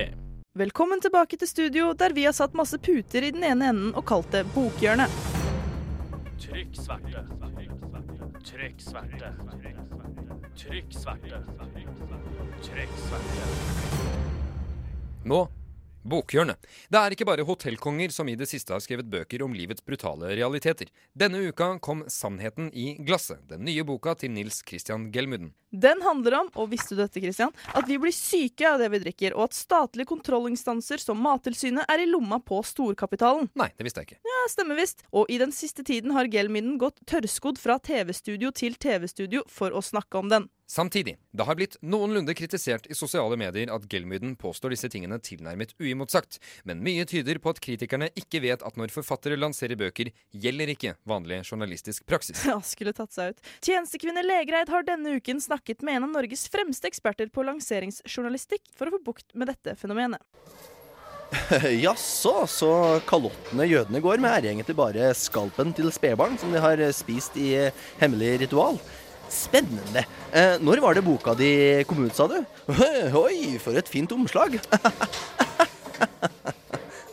Velkommen 0.55 1.01
tilbake 1.03 1.37
til 1.37 1.49
studio, 1.49 1.93
der 1.93 2.15
vi 2.15 2.25
har 2.25 2.33
satt 2.33 2.55
masse 2.57 2.79
puter 2.79 3.25
i 3.27 3.33
den 3.35 3.43
ene 3.43 3.69
enden 3.73 3.91
og 3.93 4.05
kalt 4.07 4.31
det 4.33 4.45
Bokhjørnet. 4.55 5.11
Trykk 6.41 6.79
sverte. 6.79 7.25
Trykk 8.45 8.81
sverte. 8.81 9.33
Trykk 10.55 10.95
sverte. 10.95 11.43
Trykk 11.65 11.99
sverte. 11.99 12.34
Nå 15.25 15.47
Bokhjørnet. 16.05 16.61
Det 16.93 16.99
er 17.01 17.13
ikke 17.15 17.25
bare 17.25 17.45
hotellkonger 17.47 18.11
som 18.13 18.27
i 18.29 18.35
det 18.37 18.45
siste 18.45 18.73
har 18.75 18.81
skrevet 18.83 19.07
bøker 19.09 19.41
om 19.41 19.55
livets 19.57 19.81
brutale 19.81 20.35
realiteter. 20.37 20.91
Denne 21.17 21.41
uka 21.49 21.79
kom 21.81 22.03
'Sannheten 22.05 22.69
i 22.73 22.93
glasset', 23.01 23.47
den 23.49 23.65
nye 23.65 23.83
boka 23.83 24.13
til 24.13 24.29
Nils 24.31 24.61
Christian 24.61 25.09
Gelmuden. 25.11 25.53
Den 25.73 26.01
handler 26.05 26.39
om, 26.39 26.51
og 26.55 26.69
visste 26.69 26.93
du 26.93 27.01
dette, 27.01 27.19
Christian, 27.19 27.51
at 27.73 27.87
vi 27.89 27.97
blir 27.97 28.13
syke 28.13 28.69
av 28.69 28.79
det 28.79 28.91
vi 28.93 29.01
drikker, 29.01 29.33
og 29.35 29.49
at 29.49 29.57
statlige 29.57 30.05
kontrollinstanser 30.05 31.01
som 31.01 31.17
Mattilsynet 31.17 31.89
er 31.89 31.99
i 31.99 32.05
lomma 32.05 32.39
på 32.39 32.61
storkapitalen. 32.63 33.49
Nei, 33.55 33.71
det 33.75 33.83
visste 33.83 34.05
jeg 34.05 34.13
ikke. 34.13 34.21
Ja, 34.23 34.45
stemmer 34.53 34.77
visst. 34.77 35.03
Og 35.11 35.25
i 35.27 35.39
den 35.41 35.51
siste 35.51 35.83
tiden 35.83 36.13
har 36.13 36.29
Gelmuden 36.29 36.77
gått 36.77 37.01
tørrskodd 37.09 37.57
fra 37.57 37.79
TV-studio 37.79 38.53
til 38.53 38.77
TV-studio 38.77 39.41
for 39.49 39.73
å 39.73 39.81
snakke 39.81 40.21
om 40.21 40.29
den. 40.29 40.47
Samtidig, 40.67 41.17
det 41.31 41.45
har 41.45 41.57
blitt 41.59 41.75
noenlunde 41.85 42.33
kritisert 42.33 42.87
i 42.89 42.95
sosiale 42.97 43.37
medier 43.37 43.69
at 43.69 43.83
Gelmyden 43.91 44.33
påstår 44.41 44.73
disse 44.73 44.89
tingene 44.89 45.19
tilnærmet 45.21 45.75
uimotsagt, 45.77 46.39
men 46.65 46.81
mye 46.85 47.05
tyder 47.05 47.37
på 47.41 47.53
at 47.53 47.61
kritikerne 47.61 48.09
ikke 48.17 48.41
vet 48.41 48.65
at 48.65 48.79
når 48.79 48.93
forfattere 48.95 49.37
lanserer 49.37 49.77
bøker, 49.77 50.09
gjelder 50.33 50.73
ikke 50.73 50.95
vanlig 51.05 51.43
journalistisk 51.43 52.07
praksis. 52.09 52.41
Ja, 52.49 52.57
skulle 52.65 52.95
tatt 52.97 53.13
seg 53.13 53.35
ut. 53.35 53.47
Tjenestekvinne 53.65 54.23
Legreid 54.25 54.73
har 54.73 54.85
denne 54.87 55.17
uken 55.19 55.41
snakket 55.43 55.85
med 55.85 55.99
en 55.99 56.07
av 56.09 56.15
Norges 56.17 56.47
fremste 56.49 56.89
eksperter 56.89 57.29
på 57.33 57.45
lanseringsjournalistikk 57.45 58.65
for 58.73 58.89
å 58.89 58.97
få 58.97 59.03
bukt 59.11 59.37
med 59.37 59.53
dette 59.53 59.77
fenomenet. 59.77 60.21
Jaså, 61.85 62.35
så 62.49 62.73
kalottene 63.05 63.65
jødene 63.69 64.01
går 64.01 64.21
med 64.23 64.33
er 64.33 64.51
egentlig 64.53 64.77
bare 64.77 65.13
skalpen 65.17 65.73
til 65.77 65.93
spedbarn 65.93 66.37
som 66.41 66.53
de 66.53 66.61
har 66.63 66.81
spist 66.95 67.37
i 67.37 67.51
hemmelig 68.01 68.39
ritual. 68.45 68.79
Spennende. 69.29 70.05
Eh, 70.31 70.55
når 70.61 70.81
var 70.83 70.95
det 70.95 71.03
boka 71.05 71.33
di 71.37 71.83
kom 71.87 72.05
ut, 72.05 72.15
sa 72.15 72.27
du? 72.27 72.37
Oi, 73.25 73.57
for 73.61 73.77
et 73.77 73.89
fint 73.89 74.11
omslag. 74.15 74.59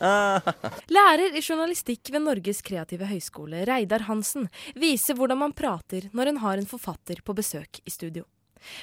Lærer 0.02 1.36
i 1.38 1.40
journalistikk 1.40 2.10
ved 2.10 2.24
Norges 2.24 2.62
kreative 2.66 3.06
høgskole, 3.06 3.62
Reidar 3.68 4.08
Hansen, 4.08 4.48
viser 4.74 5.14
hvordan 5.14 5.38
man 5.44 5.54
prater 5.54 6.08
når 6.12 6.32
en 6.32 6.40
har 6.42 6.58
en 6.58 6.66
forfatter 6.66 7.22
på 7.22 7.36
besøk 7.38 7.78
i 7.84 7.90
studio. 7.94 8.26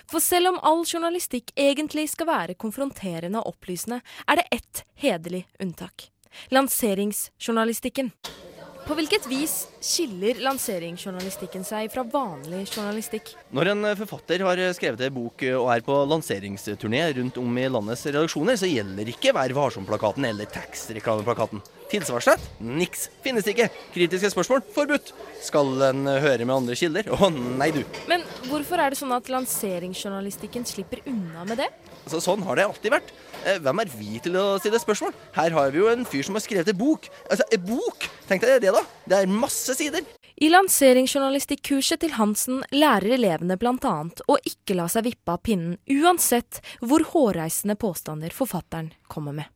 For 0.08 0.24
selv 0.24 0.54
om 0.54 0.60
all 0.64 0.86
journalistikk 0.88 1.52
egentlig 1.60 2.10
skal 2.14 2.28
være 2.30 2.58
konfronterende 2.60 3.40
og 3.42 3.56
opplysende, 3.56 4.02
er 4.28 4.40
det 4.40 4.48
ett 4.60 4.84
hederlig 5.00 5.46
unntak. 5.60 6.10
Lanseringsjournalistikken. 6.54 8.12
På 8.90 8.96
hvilket 8.98 9.28
vis 9.30 9.68
skiller 9.86 10.40
lanseringsjournalistikken 10.42 11.62
seg 11.62 11.92
fra 11.94 12.02
vanlig 12.10 12.64
journalistikk? 12.72 13.36
Når 13.54 13.70
en 13.76 13.90
forfatter 14.00 14.42
har 14.42 14.62
skrevet 14.74 15.04
en 15.06 15.14
bok 15.14 15.44
og 15.60 15.68
er 15.76 15.84
på 15.86 15.98
lanseringsturné 16.10 17.04
rundt 17.20 17.38
om 17.38 17.60
i 17.62 17.68
landets 17.70 18.08
redaksjoner, 18.10 18.58
så 18.58 18.66
gjelder 18.66 19.12
ikke 19.14 19.36
Vær 19.38 19.54
varsom-plakaten 19.54 20.26
eller 20.32 20.50
Tax-reklameplakaten. 20.50 21.62
Tilsvarsrett? 21.94 22.50
Niks. 22.66 23.12
Finnes 23.22 23.46
ikke. 23.54 23.70
Kritiske 23.94 24.34
spørsmål? 24.34 24.66
Forbudt. 24.74 25.14
Skal 25.46 25.70
en 25.92 26.10
høre 26.10 26.42
med 26.42 26.56
andre 26.56 26.80
kilder? 26.82 27.14
Å 27.14 27.30
nei, 27.30 27.70
du. 27.76 27.84
Men 28.10 28.26
hvorfor 28.50 28.82
er 28.82 28.90
det 28.90 29.04
sånn 29.04 29.14
at 29.14 29.30
lanseringsjournalistikken 29.30 30.66
slipper 30.66 31.06
unna 31.06 31.46
med 31.46 31.62
det? 31.62 31.70
Altså, 32.10 32.24
sånn 32.26 32.42
har 32.48 32.58
det 32.58 32.64
alltid 32.66 32.94
vært. 32.96 33.12
Eh, 33.46 33.60
Hvem 33.62 33.82
er 33.84 33.90
vi 33.94 34.18
til 34.26 34.38
å 34.40 34.46
stille 34.58 34.80
spørsmål? 34.82 35.14
Her 35.36 35.54
har 35.54 35.70
vi 35.70 35.78
jo 35.84 35.92
en 35.92 36.08
fyr 36.10 36.26
som 36.26 36.34
har 36.34 36.42
skrevet 36.42 36.72
en 36.74 36.80
bok. 36.80 37.06
Altså, 37.30 37.46
en 37.54 37.68
bok! 37.68 38.08
Tenk 38.26 38.42
deg 38.42 38.64
det, 38.64 38.74
da. 38.74 38.82
Det 39.06 39.20
er 39.20 39.30
masse 39.30 39.76
sider. 39.78 40.08
I 40.42 40.50
lanseringsjournalistikkurset 40.50 42.02
til 42.02 42.16
Hansen 42.18 42.64
lærer 42.74 43.14
elevene 43.20 43.60
bl.a. 43.62 43.94
å 44.10 44.40
ikke 44.42 44.80
la 44.80 44.88
seg 44.90 45.06
vippe 45.12 45.36
av 45.36 45.44
pinnen, 45.46 45.78
uansett 46.00 46.64
hvor 46.82 47.06
hårreisende 47.12 47.78
påstander 47.78 48.34
forfatteren 48.34 48.90
kommer 49.12 49.38
med. 49.44 49.54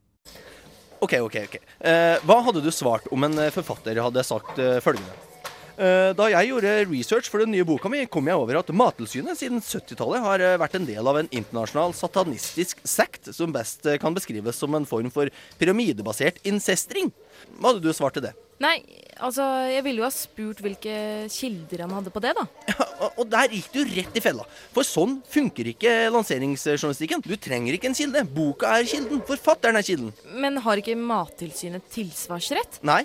OK, 1.01 1.17
OK. 1.25 1.37
ok. 1.49 1.59
Eh, 1.89 2.21
hva 2.21 2.41
hadde 2.45 2.61
du 2.61 2.69
svart 2.71 3.09
om 3.11 3.25
en 3.25 3.41
eh, 3.41 3.51
forfatter 3.55 3.97
hadde 4.05 4.27
sagt 4.27 4.61
eh, 4.61 4.77
følgende? 4.83 5.32
Eh, 5.77 6.11
Da 6.13 6.27
jeg 6.29 6.51
gjorde 6.51 6.73
research 6.91 7.29
for 7.31 7.41
den 7.41 7.51
nye 7.53 7.65
boka 7.65 7.89
mi, 7.89 8.03
kom 8.05 8.27
jeg 8.29 8.37
over 8.37 8.59
at 8.59 8.69
Mattilsynet 8.73 9.39
siden 9.39 9.61
70-tallet 9.63 10.21
har 10.21 10.43
eh, 10.45 10.57
vært 10.61 10.77
en 10.77 10.85
del 10.85 11.07
av 11.09 11.17
en 11.17 11.29
internasjonal 11.33 11.95
satanistisk 11.97 12.83
sekt 12.85 13.31
som 13.33 13.53
best 13.55 13.87
eh, 13.89 13.97
kan 14.01 14.13
beskrives 14.13 14.59
som 14.59 14.75
en 14.77 14.85
form 14.85 15.09
for 15.13 15.31
pyramidebasert 15.61 16.37
incestring. 16.45 17.09
Hva 17.57 17.71
hadde 17.71 17.81
du 17.87 17.93
svart 17.93 18.19
til 18.19 18.27
det? 18.27 18.33
Nei, 18.61 18.77
altså, 19.17 19.43
jeg 19.67 19.81
ville 19.83 20.03
jo 20.03 20.05
ha 20.05 20.11
spurt 20.13 20.61
hvilke 20.63 20.93
kilder 21.33 21.81
han 21.83 21.95
hadde 21.97 22.13
på 22.13 22.21
det, 22.23 22.35
da. 22.37 22.45
Og, 23.03 23.17
og 23.19 23.25
der 23.33 23.49
gikk 23.51 23.65
du 23.73 23.81
rett 23.89 24.15
i 24.15 24.21
fella. 24.23 24.45
For 24.71 24.85
sånn 24.87 25.17
funker 25.27 25.67
ikke 25.73 25.91
lanseringsjournalistikken. 26.13 27.25
Du 27.25 27.33
trenger 27.41 27.75
ikke 27.75 27.89
en 27.89 27.97
kilde. 27.97 28.21
Boka 28.31 28.69
er 28.77 28.85
kilden. 28.87 29.19
Forfatteren 29.27 29.75
er 29.75 29.83
kilden. 29.83 30.13
Men 30.39 30.61
har 30.63 30.79
ikke 30.79 30.95
Mattilsynet 30.95 31.89
tilsvarsrett? 31.91 32.77
Nei, 32.87 33.01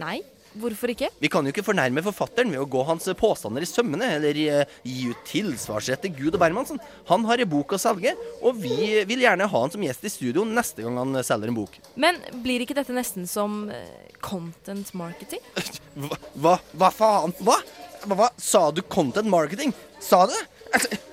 Nei, 0.00 0.20
hvorfor 0.60 0.92
ikke? 0.92 1.10
vi 1.22 1.30
kan 1.32 1.46
jo 1.46 1.52
ikke 1.52 1.64
fornærme 1.66 2.02
forfatteren 2.06 2.52
ved 2.54 2.62
å 2.62 2.68
gå 2.70 2.82
hans 2.88 3.08
påstander 3.18 3.64
i 3.64 3.68
sømmene, 3.68 4.10
eller 4.18 4.40
eh, 4.42 4.74
gi 4.86 5.10
ut 5.10 5.24
tilsvarsrett 5.28 6.04
til 6.04 6.14
Gud 6.16 6.36
og 6.36 6.42
Bermansen. 6.42 6.80
Han 7.10 7.26
har 7.28 7.42
en 7.42 7.50
bok 7.50 7.76
å 7.76 7.80
selge, 7.80 8.14
og 8.42 8.60
vi 8.62 9.02
vil 9.08 9.24
gjerne 9.24 9.48
ha 9.50 9.62
han 9.64 9.72
som 9.72 9.84
gjest 9.86 10.06
i 10.06 10.12
studio 10.12 10.44
neste 10.48 10.84
gang 10.84 11.00
han 11.00 11.22
selger 11.26 11.52
en 11.52 11.58
bok. 11.58 11.80
Men 12.00 12.20
blir 12.44 12.64
ikke 12.64 12.76
dette 12.78 12.94
nesten 12.96 13.28
som 13.30 13.66
eh, 13.72 14.12
content 14.24 14.92
marketing? 14.96 15.42
Hva, 15.96 16.16
hva, 16.36 16.58
hva 16.76 16.92
faen? 16.92 17.32
Hva? 17.40 17.56
hva? 18.04 18.16
Hva 18.16 18.28
sa 18.38 18.68
du? 18.70 18.82
Content 18.82 19.28
marketing? 19.28 19.72
Sa 20.04 20.26
du? 20.28 20.34
Altså, 20.72 20.88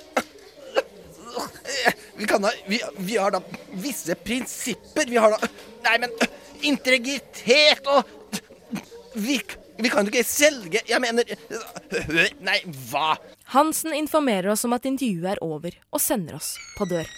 Vi 2.15 2.27
kan 2.29 2.41
da 2.41 2.51
vi, 2.67 2.81
vi 2.97 3.17
har 3.17 3.33
da 3.33 3.41
visse 3.81 4.15
prinsipper. 4.15 5.07
Vi 5.09 5.17
har 5.17 5.33
da 5.33 5.47
Nei, 5.83 5.97
men 5.99 6.13
integritet 6.63 7.87
og 7.91 8.07
Vi, 9.13 9.41
vi 9.77 9.89
kan 9.93 10.07
jo 10.07 10.09
ikke 10.09 10.25
selge 10.25 10.81
Jeg 10.89 11.01
mener 11.03 11.27
Nei, 12.41 12.59
hva? 12.89 13.13
Hansen 13.53 13.93
informerer 13.93 14.53
oss 14.53 14.65
om 14.65 14.73
at 14.73 14.87
intervjuet 14.89 15.35
er 15.35 15.43
over, 15.45 15.75
og 15.93 16.01
sender 16.01 16.39
oss 16.39 16.55
på 16.77 16.87
dør. 16.89 17.09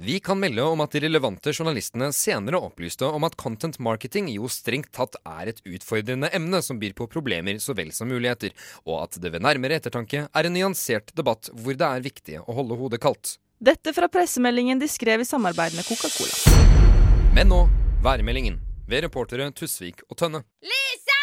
Vi 0.00 0.14
kan 0.24 0.38
melde 0.40 0.64
om 0.64 0.80
at 0.80 0.94
de 0.94 1.02
relevante 1.04 1.52
journalistene 1.52 2.06
senere 2.16 2.60
opplyste 2.62 3.04
om 3.04 3.26
at 3.26 3.34
content 3.40 3.76
marketing 3.84 4.30
jo 4.32 4.48
strengt 4.48 4.88
tatt 4.96 5.18
er 5.28 5.50
et 5.50 5.60
utfordrende 5.68 6.30
emne 6.36 6.62
som 6.64 6.78
byr 6.80 6.94
på 6.96 7.08
problemer 7.12 7.58
så 7.60 7.76
vel 7.76 7.90
som 7.92 8.08
muligheter, 8.08 8.54
og 8.86 9.02
at 9.02 9.20
det 9.20 9.34
ved 9.34 9.44
nærmere 9.44 9.76
ettertanke 9.76 10.24
er 10.24 10.48
en 10.48 10.56
nyansert 10.56 11.12
debatt 11.18 11.52
hvor 11.52 11.76
det 11.76 11.90
er 11.90 12.06
viktig 12.06 12.40
å 12.40 12.56
holde 12.62 12.80
hodet 12.80 13.02
kaldt. 13.04 13.36
Dette 13.60 13.92
fra 13.92 14.08
pressemeldingen 14.08 14.80
de 14.80 14.88
skrev 14.88 15.20
i 15.20 15.28
samarbeid 15.28 15.76
med 15.76 15.84
Coca-Cola. 15.84 16.64
Men 17.36 17.52
nå 17.52 17.64
værmeldingen 18.00 18.56
ved 18.90 19.04
reportere 19.06 19.46
Tusvik 19.54 20.02
og 20.10 20.16
Tønne. 20.18 20.40
Lisa, 20.66 21.18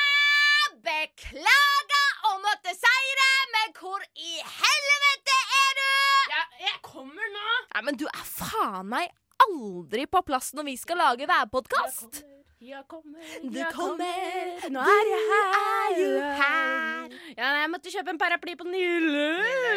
beklager 0.87 2.07
å 2.29 2.33
måtte 2.43 2.73
seire, 2.77 3.27
men 3.55 3.73
hvor 3.77 4.03
i 4.15 4.37
helvete 4.39 5.37
er 5.59 5.75
du? 5.79 5.89
Ja, 6.31 6.43
jeg 6.69 6.79
kommer 6.85 7.33
nå. 7.35 7.45
Ja, 7.75 7.83
men 7.87 7.99
du 7.99 8.05
er 8.07 8.23
faen 8.27 8.87
meg 8.93 9.11
aldri 9.47 10.07
på 10.09 10.23
plass 10.27 10.53
når 10.57 10.69
vi 10.71 10.77
skal 10.79 10.99
lage 11.03 11.27
værpodkast. 11.29 12.23
Jeg 12.57 12.81
kommer, 12.89 13.21
Du 13.43 13.53
jeg 13.53 13.67
kommer, 13.69 14.63
nå 14.73 14.81
er 14.81 15.09
jeg 15.11 15.25
her, 15.27 15.57
er 15.61 15.99
jo 16.01 16.21
her. 16.39 17.11
Ja, 17.37 17.51
jeg 17.61 17.69
måtte 17.69 17.91
kjøpe 17.93 18.09
en 18.15 18.17
paraply 18.17 18.55
på 18.57 18.65
Nille, 18.65 19.27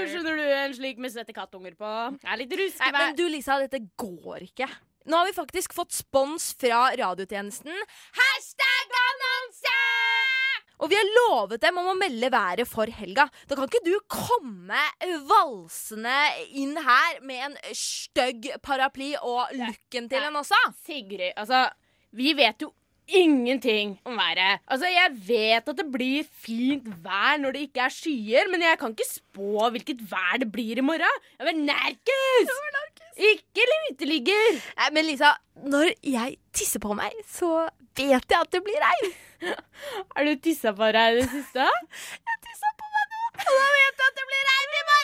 skjønner 0.08 0.38
du, 0.40 0.44
en 0.62 0.76
slik 0.78 1.02
med 1.04 1.12
svette 1.12 1.34
kattunger 1.36 1.76
på. 1.76 1.90
Jeg 2.22 2.30
er 2.32 2.40
litt 2.40 2.54
ruskevær. 2.62 2.96
men 2.96 3.18
du 3.20 3.26
Lisa, 3.28 3.58
dette 3.60 3.82
går 4.00 4.46
ikke. 4.48 4.70
Nå 5.08 5.16
har 5.16 5.26
vi 5.30 5.32
faktisk 5.36 5.72
fått 5.76 5.94
spons 5.96 6.50
fra 6.60 6.90
radiotjenesten. 6.98 7.72
Hashtag 8.18 8.98
annonse! 9.06 9.76
Og 10.80 10.88
vi 10.88 10.96
har 10.96 11.08
lovet 11.12 11.60
dem 11.60 11.76
om 11.80 11.90
å 11.92 11.96
melde 11.98 12.30
været 12.32 12.68
for 12.68 12.88
helga. 12.88 13.26
Da 13.48 13.56
kan 13.56 13.68
ikke 13.68 13.82
du 13.84 13.94
komme 14.12 14.80
valsende 15.28 16.16
inn 16.56 16.76
her 16.76 17.20
med 17.24 17.46
en 17.50 17.56
stygg 17.76 18.48
paraply 18.64 19.12
og 19.20 19.52
looken 19.56 20.08
til 20.12 20.28
en 20.28 20.40
også? 20.40 20.60
Sigrid, 20.86 21.32
altså 21.36 21.66
Vi 22.16 22.32
vet 22.36 22.64
jo 22.64 22.72
ingenting 23.10 23.98
om 24.06 24.16
været. 24.16 24.60
Altså, 24.66 24.86
Jeg 24.88 25.16
vet 25.28 25.68
at 25.68 25.76
det 25.76 25.88
blir 25.92 26.24
fint 26.24 26.86
vær 27.04 27.36
når 27.42 27.56
det 27.56 27.66
ikke 27.68 27.84
er 27.84 27.94
skyer, 27.94 28.50
men 28.52 28.64
jeg 28.64 28.78
kan 28.80 28.96
ikke 28.96 29.08
spå 29.08 29.68
hvilket 29.74 30.04
vær 30.12 30.40
det 30.40 30.48
blir 30.52 30.78
i 30.80 30.86
morgen. 30.86 31.24
Jeg 31.40 31.52
er 31.52 31.60
nerkes! 31.60 32.99
Ikke 33.20 33.64
uteligger. 33.90 34.60
Nei, 34.78 34.88
men 34.96 35.04
Lisa, 35.04 35.34
når 35.68 35.92
jeg 36.06 36.38
tisser 36.56 36.80
på 36.80 36.94
meg, 36.96 37.12
så 37.28 37.66
vet 37.98 38.24
jeg 38.32 38.38
at 38.38 38.52
det 38.54 38.62
blir 38.64 38.80
regn. 38.80 39.12
Har 40.14 40.24
du 40.24 40.32
tissa 40.40 40.72
på 40.76 40.88
deg 40.96 41.18
i 41.18 41.20
det 41.20 41.28
siste? 41.32 41.66
jeg 42.30 42.40
tissa 42.46 42.72
på 42.80 42.88
meg 42.94 43.12
nå, 43.12 43.22
og 43.34 43.52
da 43.58 43.68
vet 43.76 44.04
jeg 44.04 44.08
at 44.08 44.22
det 44.22 44.26
blir 44.32 44.48
regn 44.52 44.78
i 44.80 44.84
morgen! 44.88 44.99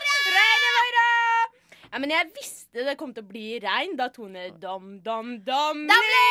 Ja, 1.92 1.98
men 2.02 2.10
jeg 2.12 2.28
visste 2.36 2.84
det 2.86 2.96
kom 3.00 3.12
til 3.16 3.24
å 3.24 3.28
bli 3.30 3.56
regn 3.62 3.94
da 3.98 4.08
Tone 4.12 4.48
Dom 4.60 4.98
Dom 5.04 5.36
Domli 5.46 6.24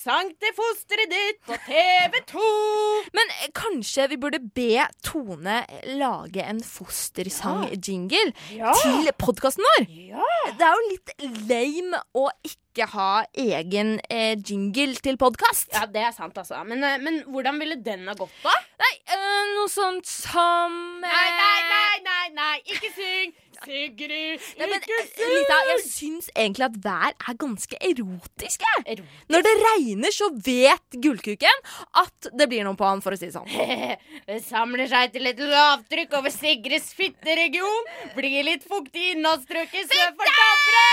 sang 0.00 0.30
til 0.40 0.52
fosteret 0.56 1.10
ditt 1.10 1.40
på 1.44 1.56
TV 1.66 2.14
2. 2.30 2.42
Men 3.16 3.32
eh, 3.40 3.50
kanskje 3.56 4.06
vi 4.12 4.18
burde 4.22 4.38
be 4.56 4.84
Tone 5.04 5.60
lage 5.98 6.44
en 6.46 6.60
fostersang-jingle 6.64 8.30
Ja. 8.56 8.72
til 8.80 9.10
podkasten 9.20 9.66
vår? 9.66 9.88
Ja. 10.12 10.30
Det 10.56 10.66
er 10.68 10.78
jo 10.78 10.88
litt 10.92 11.14
lame 11.50 12.00
å 12.16 12.28
ikke 12.46 12.86
ha 12.94 13.10
egen 13.34 13.96
eh, 14.08 14.36
jingle 14.38 14.94
til 15.04 15.18
podkast. 15.20 15.72
Ja, 15.74 15.84
det 15.90 16.04
er 16.06 16.14
sant, 16.16 16.38
altså. 16.38 16.62
Men, 16.68 16.84
eh, 16.86 16.98
men 17.02 17.22
hvordan 17.28 17.58
ville 17.60 17.76
den 17.84 18.06
ha 18.08 18.14
gått, 18.18 18.32
da? 18.46 18.54
Nei, 18.80 18.94
øh, 19.16 19.52
noe 19.58 19.68
sånt 19.72 20.06
som 20.08 20.78
eh, 21.02 21.10
Nei, 21.10 21.28
nei, 21.42 21.60
nei, 21.74 22.00
nei, 22.06 22.26
nei, 22.38 22.56
ikke 22.72 22.94
syng! 22.96 23.34
Sigrid, 23.64 24.40
Nei, 24.56 24.66
men, 24.66 24.76
ikke 24.78 24.98
sug! 25.10 25.30
Lita, 25.34 25.56
jeg 25.68 25.80
syns 25.84 26.30
egentlig 26.32 26.64
at 26.66 26.76
vær 26.84 27.12
er 27.12 27.34
ganske 27.40 27.76
erotisk. 27.90 28.64
Jeg. 28.64 29.04
Når 29.32 29.44
det 29.46 29.54
regner, 29.64 30.14
så 30.14 30.30
vet 30.32 30.98
gullkuken 31.04 31.58
at 32.00 32.30
det 32.32 32.48
blir 32.50 32.64
noe 32.64 32.78
på 32.78 32.88
han, 32.88 33.02
for 33.04 33.12
å 33.12 33.20
si 33.20 33.28
det 33.28 33.36
sånn. 33.36 33.50
Det 34.30 34.38
samler 34.44 34.86
seg 34.90 35.12
til 35.14 35.26
et 35.26 35.40
lavtrykk 35.42 36.12
over 36.20 36.30
Sigrids 36.32 36.92
fitteregion. 36.96 37.84
Blir 38.16 38.44
litt 38.46 38.64
fuktig 38.68 39.14
innholdsstrøket 39.16 39.90
sør 39.90 40.08
for 40.18 40.26
Dovre. 40.40 40.86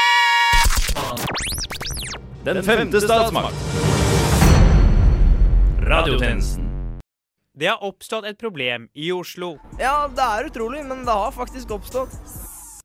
Den 2.48 2.64
femte 2.66 3.02
statsmakt. 3.04 3.60
Radiotjenesten. 5.88 6.68
Det 7.58 7.68
har 7.72 7.82
oppstått 7.82 8.28
et 8.30 8.38
problem 8.38 8.90
i 8.94 9.12
Oslo. 9.16 9.56
Ja, 9.82 10.06
det 10.14 10.22
er 10.22 10.46
utrolig, 10.52 10.84
men 10.86 11.02
det 11.08 11.14
har 11.14 11.32
faktisk 11.34 11.72
oppstått. 11.74 12.14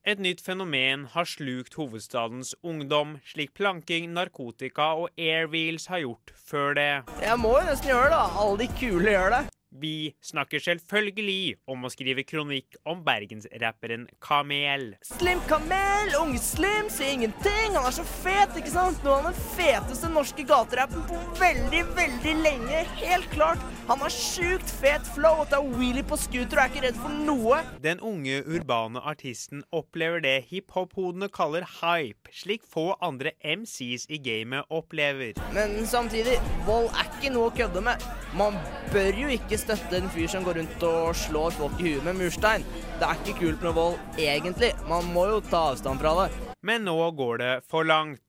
Et 0.03 0.19
nytt 0.19 0.41
fenomen 0.43 1.05
har 1.13 1.29
slukt 1.31 1.77
hovedstadens 1.79 2.57
ungdom, 2.67 3.21
slik 3.23 3.53
planking, 3.55 4.09
narkotika 4.17 4.89
og 4.99 5.13
airwheels 5.15 5.87
har 5.93 6.03
gjort 6.03 6.33
før 6.35 6.75
det. 6.75 6.91
Jeg 7.23 7.39
må 7.39 7.53
jo 7.61 7.69
nesten 7.69 7.93
gjøre 7.93 8.09
det, 8.11 8.17
da. 8.19 8.25
Alle 8.43 8.59
de 8.65 8.67
kule 8.81 9.15
gjør 9.15 9.31
det. 9.37 9.43
Vi 9.81 10.13
snakker 10.21 10.61
selvfølgelig 10.61 11.55
om 11.73 11.87
å 11.87 11.91
skrive 11.93 12.27
kronikk 12.29 12.77
om 12.85 13.01
bergensrapperen 13.07 14.05
Kamel. 14.21 14.91
Slim 15.07 15.41
Kamel, 15.49 16.13
unge 16.21 16.41
Slim, 16.45 16.91
sier 16.93 17.15
ingenting. 17.17 17.73
Han 17.73 17.89
er 17.89 17.95
så 17.97 18.05
fet, 18.05 18.53
ikke 18.61 18.75
sant? 18.75 19.01
Nå 19.01 19.15
er 19.15 19.23
han 19.23 19.33
den 19.33 19.47
feteste 19.57 20.11
norske 20.13 20.45
gaterappen 20.45 21.07
på 21.09 21.21
veldig, 21.41 21.87
veldig 21.97 22.35
lenge. 22.43 22.83
Helt 23.01 23.31
klart. 23.33 23.65
Han 23.89 23.99
har 24.05 24.13
sjukt 24.15 24.69
fet 24.79 25.09
flow 25.17 25.41
og 25.43 25.49
tar 25.51 25.65
wheelie 25.65 26.05
på 26.07 26.17
scooter 26.21 26.61
og 26.61 26.63
er 26.63 26.71
ikke 26.71 26.85
redd 26.85 27.01
for 27.01 27.17
noe. 27.27 27.63
Den 27.83 28.03
unge 28.05 28.43
urbane 28.45 29.01
artisten 29.09 29.65
opplever 29.75 30.23
det 30.23 30.37
hiphop-hodene 30.53 31.27
kaller 31.33 31.67
hype, 31.81 32.31
slik 32.31 32.63
få 32.69 32.93
andre 33.03 33.33
MCs 33.43 34.07
i 34.13 34.21
gamet 34.23 34.69
opplever. 34.71 35.41
Men 35.57 35.81
samtidig, 35.89 36.37
vold 36.69 36.93
er 36.93 37.09
ikke 37.09 37.33
noe 37.35 37.49
å 37.49 37.57
kødde 37.57 37.83
med. 37.89 38.07
Man 38.39 38.61
bør 38.93 39.19
jo 39.25 39.33
ikke 39.35 39.59
støtte 39.63 39.99
en 39.99 40.11
fyr 40.13 40.29
som 40.31 40.45
går 40.47 40.61
rundt 40.61 40.85
og 40.89 41.15
slår 41.17 41.55
folk 41.57 41.81
i 41.81 41.93
huet 41.95 42.07
med 42.09 42.19
murstein. 42.21 42.67
Det 42.99 43.09
er 43.09 43.23
ikke 43.23 43.39
kult 43.41 43.65
med 43.65 43.79
vold, 43.79 43.97
egentlig. 44.19 44.75
Man 44.91 45.09
må 45.15 45.29
jo 45.31 45.41
ta 45.47 45.69
avstand 45.73 46.03
fra 46.03 46.15
det. 46.23 46.29
Men 46.63 46.87
nå 46.87 46.99
går 47.19 47.43
det 47.43 47.55
for 47.71 47.87
langt. 47.87 48.23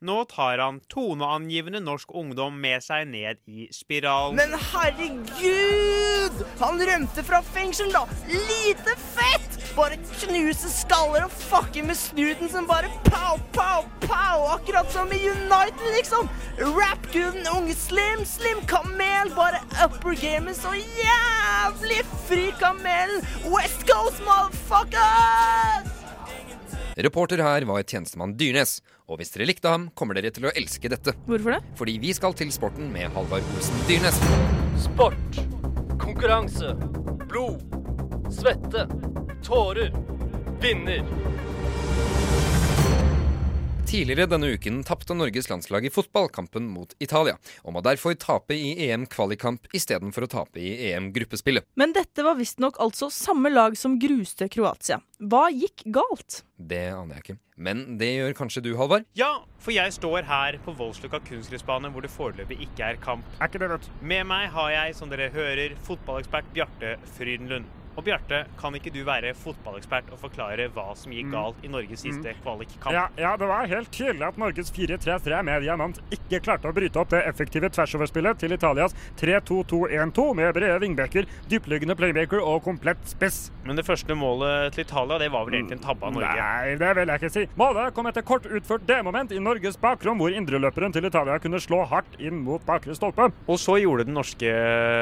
Nå 0.00 0.22
tar 0.24 0.62
han 0.62 0.78
toneangivende 0.88 1.82
norsk 1.84 2.14
ungdom 2.16 2.54
med 2.62 2.80
seg 2.80 3.10
ned 3.10 3.42
i 3.44 3.66
spiralen. 3.74 4.38
Men 4.38 4.56
herregud! 4.70 6.40
Han 6.62 6.80
rømte 6.88 7.24
fra 7.26 7.42
fengsel, 7.44 7.92
da! 7.92 8.06
Lite 8.30 8.96
fett! 9.10 9.49
Bare 9.76 9.96
knuse 10.02 10.68
skaller 10.72 11.24
og 11.26 11.34
fucke 11.46 11.82
med 11.86 11.96
snuten 11.98 12.50
som 12.50 12.66
bare 12.68 12.90
pow, 13.06 13.38
pow, 13.54 13.86
pow! 14.02 14.42
Akkurat 14.56 14.90
som 14.92 15.12
i 15.14 15.20
United, 15.30 15.86
liksom! 15.94 16.28
Rap-guden 16.58 17.46
unge 17.54 17.76
Slim, 17.78 18.24
Slim 18.26 18.60
Kamel, 18.70 19.30
bare 19.36 19.62
upper 19.84 20.18
gamet 20.18 20.58
så 20.58 20.74
jævlig 20.74 22.02
fri 22.26 22.50
kamelen! 22.60 23.22
West 23.52 23.86
Coast, 23.88 24.20
motherfuckers! 24.26 25.96
Reporter 27.00 27.40
her 27.40 27.64
var 27.70 27.86
tjenestemann 27.86 28.34
Dyrnes, 28.36 28.80
og 29.08 29.20
hvis 29.20 29.32
dere 29.32 29.48
likte 29.48 29.70
ham, 29.70 29.88
kommer 29.96 30.18
dere 30.18 30.34
til 30.34 30.50
å 30.50 30.54
elske 30.58 30.90
dette. 30.92 31.14
Hvorfor 31.30 31.56
det? 31.56 31.62
Fordi 31.78 31.96
vi 32.02 32.12
skal 32.16 32.36
til 32.36 32.50
sporten 32.52 32.90
med 32.92 33.14
Halvard 33.16 33.46
Olsen 33.54 33.86
Dyrnes. 33.88 34.18
Sport. 34.84 35.44
Konkurranse. 36.02 36.74
Blod. 37.30 37.79
Svette. 38.30 38.88
Tårer. 39.42 39.92
Vinner. 40.62 41.04
Tidligere 43.90 44.26
denne 44.30 44.46
uken 44.46 44.84
tapte 44.86 45.14
Norges 45.14 45.48
landslag 45.50 45.86
i 45.86 45.90
fotballkampen 45.90 46.68
mot 46.70 46.92
Italia, 47.02 47.34
og 47.66 47.74
må 47.74 47.80
derfor 47.82 48.14
tape 48.14 48.54
i 48.54 48.84
EM 48.86 49.08
kvalikkamp 49.10 49.66
istedenfor 49.74 50.28
å 50.28 50.30
tape 50.30 50.62
i 50.62 50.92
EM 50.92 51.08
gruppespillet. 51.10 51.66
Men 51.74 51.90
dette 51.96 52.22
var 52.22 52.38
visstnok 52.38 52.78
altså 52.78 53.08
samme 53.10 53.50
lag 53.50 53.74
som 53.78 53.98
gruste 53.98 54.46
Kroatia. 54.52 55.00
Hva 55.18 55.48
gikk 55.50 55.82
galt? 55.90 56.44
Det 56.54 56.84
aner 56.94 57.18
jeg 57.18 57.24
ikke. 57.24 57.38
Men 57.58 57.82
det 57.98 58.12
gjør 58.12 58.38
kanskje 58.44 58.62
du, 58.68 58.70
Halvard? 58.78 59.10
Ja, 59.18 59.42
for 59.58 59.74
jeg 59.74 59.90
står 59.98 60.22
her 60.30 60.60
på 60.62 60.76
Voldsløkka 60.78 61.24
kunstgressbane 61.26 61.90
hvor 61.90 62.06
det 62.06 62.14
foreløpig 62.14 62.62
ikke 62.70 62.92
er 62.92 63.02
kamp. 63.02 63.26
Er 63.40 63.50
ikke 63.50 63.64
det, 63.64 63.72
vet 63.74 63.90
Med 64.00 64.30
meg 64.30 64.46
har 64.54 64.70
jeg, 64.76 64.96
som 65.02 65.10
dere 65.10 65.32
hører, 65.34 65.74
fotballekspert 65.90 66.54
Bjarte 66.54 66.94
Frydenlund. 67.18 67.79
Og 67.98 68.04
Bjarte, 68.06 68.44
kan 68.60 68.72
ikke 68.78 68.92
du 68.94 69.00
være 69.04 69.32
fotballekspert 69.34 70.12
og 70.14 70.20
forklare 70.22 70.68
hva 70.72 70.94
som 70.96 71.12
gikk 71.12 71.26
Mm. 71.26 71.32
galt 71.32 71.64
i 71.64 71.68
Norges 71.68 72.00
siste 72.00 72.32
kvalikkamp? 72.42 72.92
Ja, 72.94 73.08
ja, 73.18 73.36
det 73.36 73.48
var 73.48 73.66
helt 73.66 73.90
tydelig 73.90 74.22
at 74.28 74.38
Norges 74.38 74.70
4-3-3 74.72 75.42
med 75.44 75.62
diamant 75.62 75.98
ikke 76.10 76.40
klarte 76.40 76.70
å 76.70 76.72
bryte 76.74 76.96
opp 77.02 77.10
det 77.10 77.24
effektive 77.26 77.68
tversoverspillet 77.68 78.38
til 78.38 78.52
Italias 78.52 78.94
3-2-2-1-2 79.18 80.34
med 80.34 80.54
brede 80.54 80.78
vingbekker, 80.80 81.26
dyptliggende 81.50 81.96
playmaker 81.98 82.40
og 82.40 82.62
komplett 82.64 83.02
spiss. 83.10 83.50
Men 83.66 83.76
det 83.76 83.84
første 83.86 84.14
målet 84.16 84.72
til 84.74 84.84
Italia, 84.86 85.18
det 85.18 85.30
var 85.32 85.44
vel 85.46 85.58
egentlig 85.60 85.78
en 85.78 85.84
tabbe 85.84 86.06
av 86.06 86.14
Norge? 86.16 86.36
Nei, 86.40 86.76
det 86.80 86.92
vil 86.96 87.12
jeg 87.12 87.20
ikke 87.20 87.32
si. 87.34 87.44
Målet 87.60 87.94
kom 87.96 88.06
etter 88.10 88.22
kort 88.26 88.46
utført 88.48 88.86
D-moment 88.88 89.32
i 89.36 89.42
Norges 89.42 89.76
bakrom, 89.80 90.18
hvor 90.22 90.32
indreløperen 90.34 90.92
til 90.94 91.04
Italia 91.10 91.38
kunne 91.42 91.60
slå 91.60 91.82
hardt 91.90 92.16
inn 92.20 92.40
mot 92.46 92.64
bakre 92.66 92.94
stolpe. 92.96 93.30
Og 93.50 93.58
så 93.60 93.76
gjorde 93.82 94.06
den 94.08 94.14
norske 94.16 94.54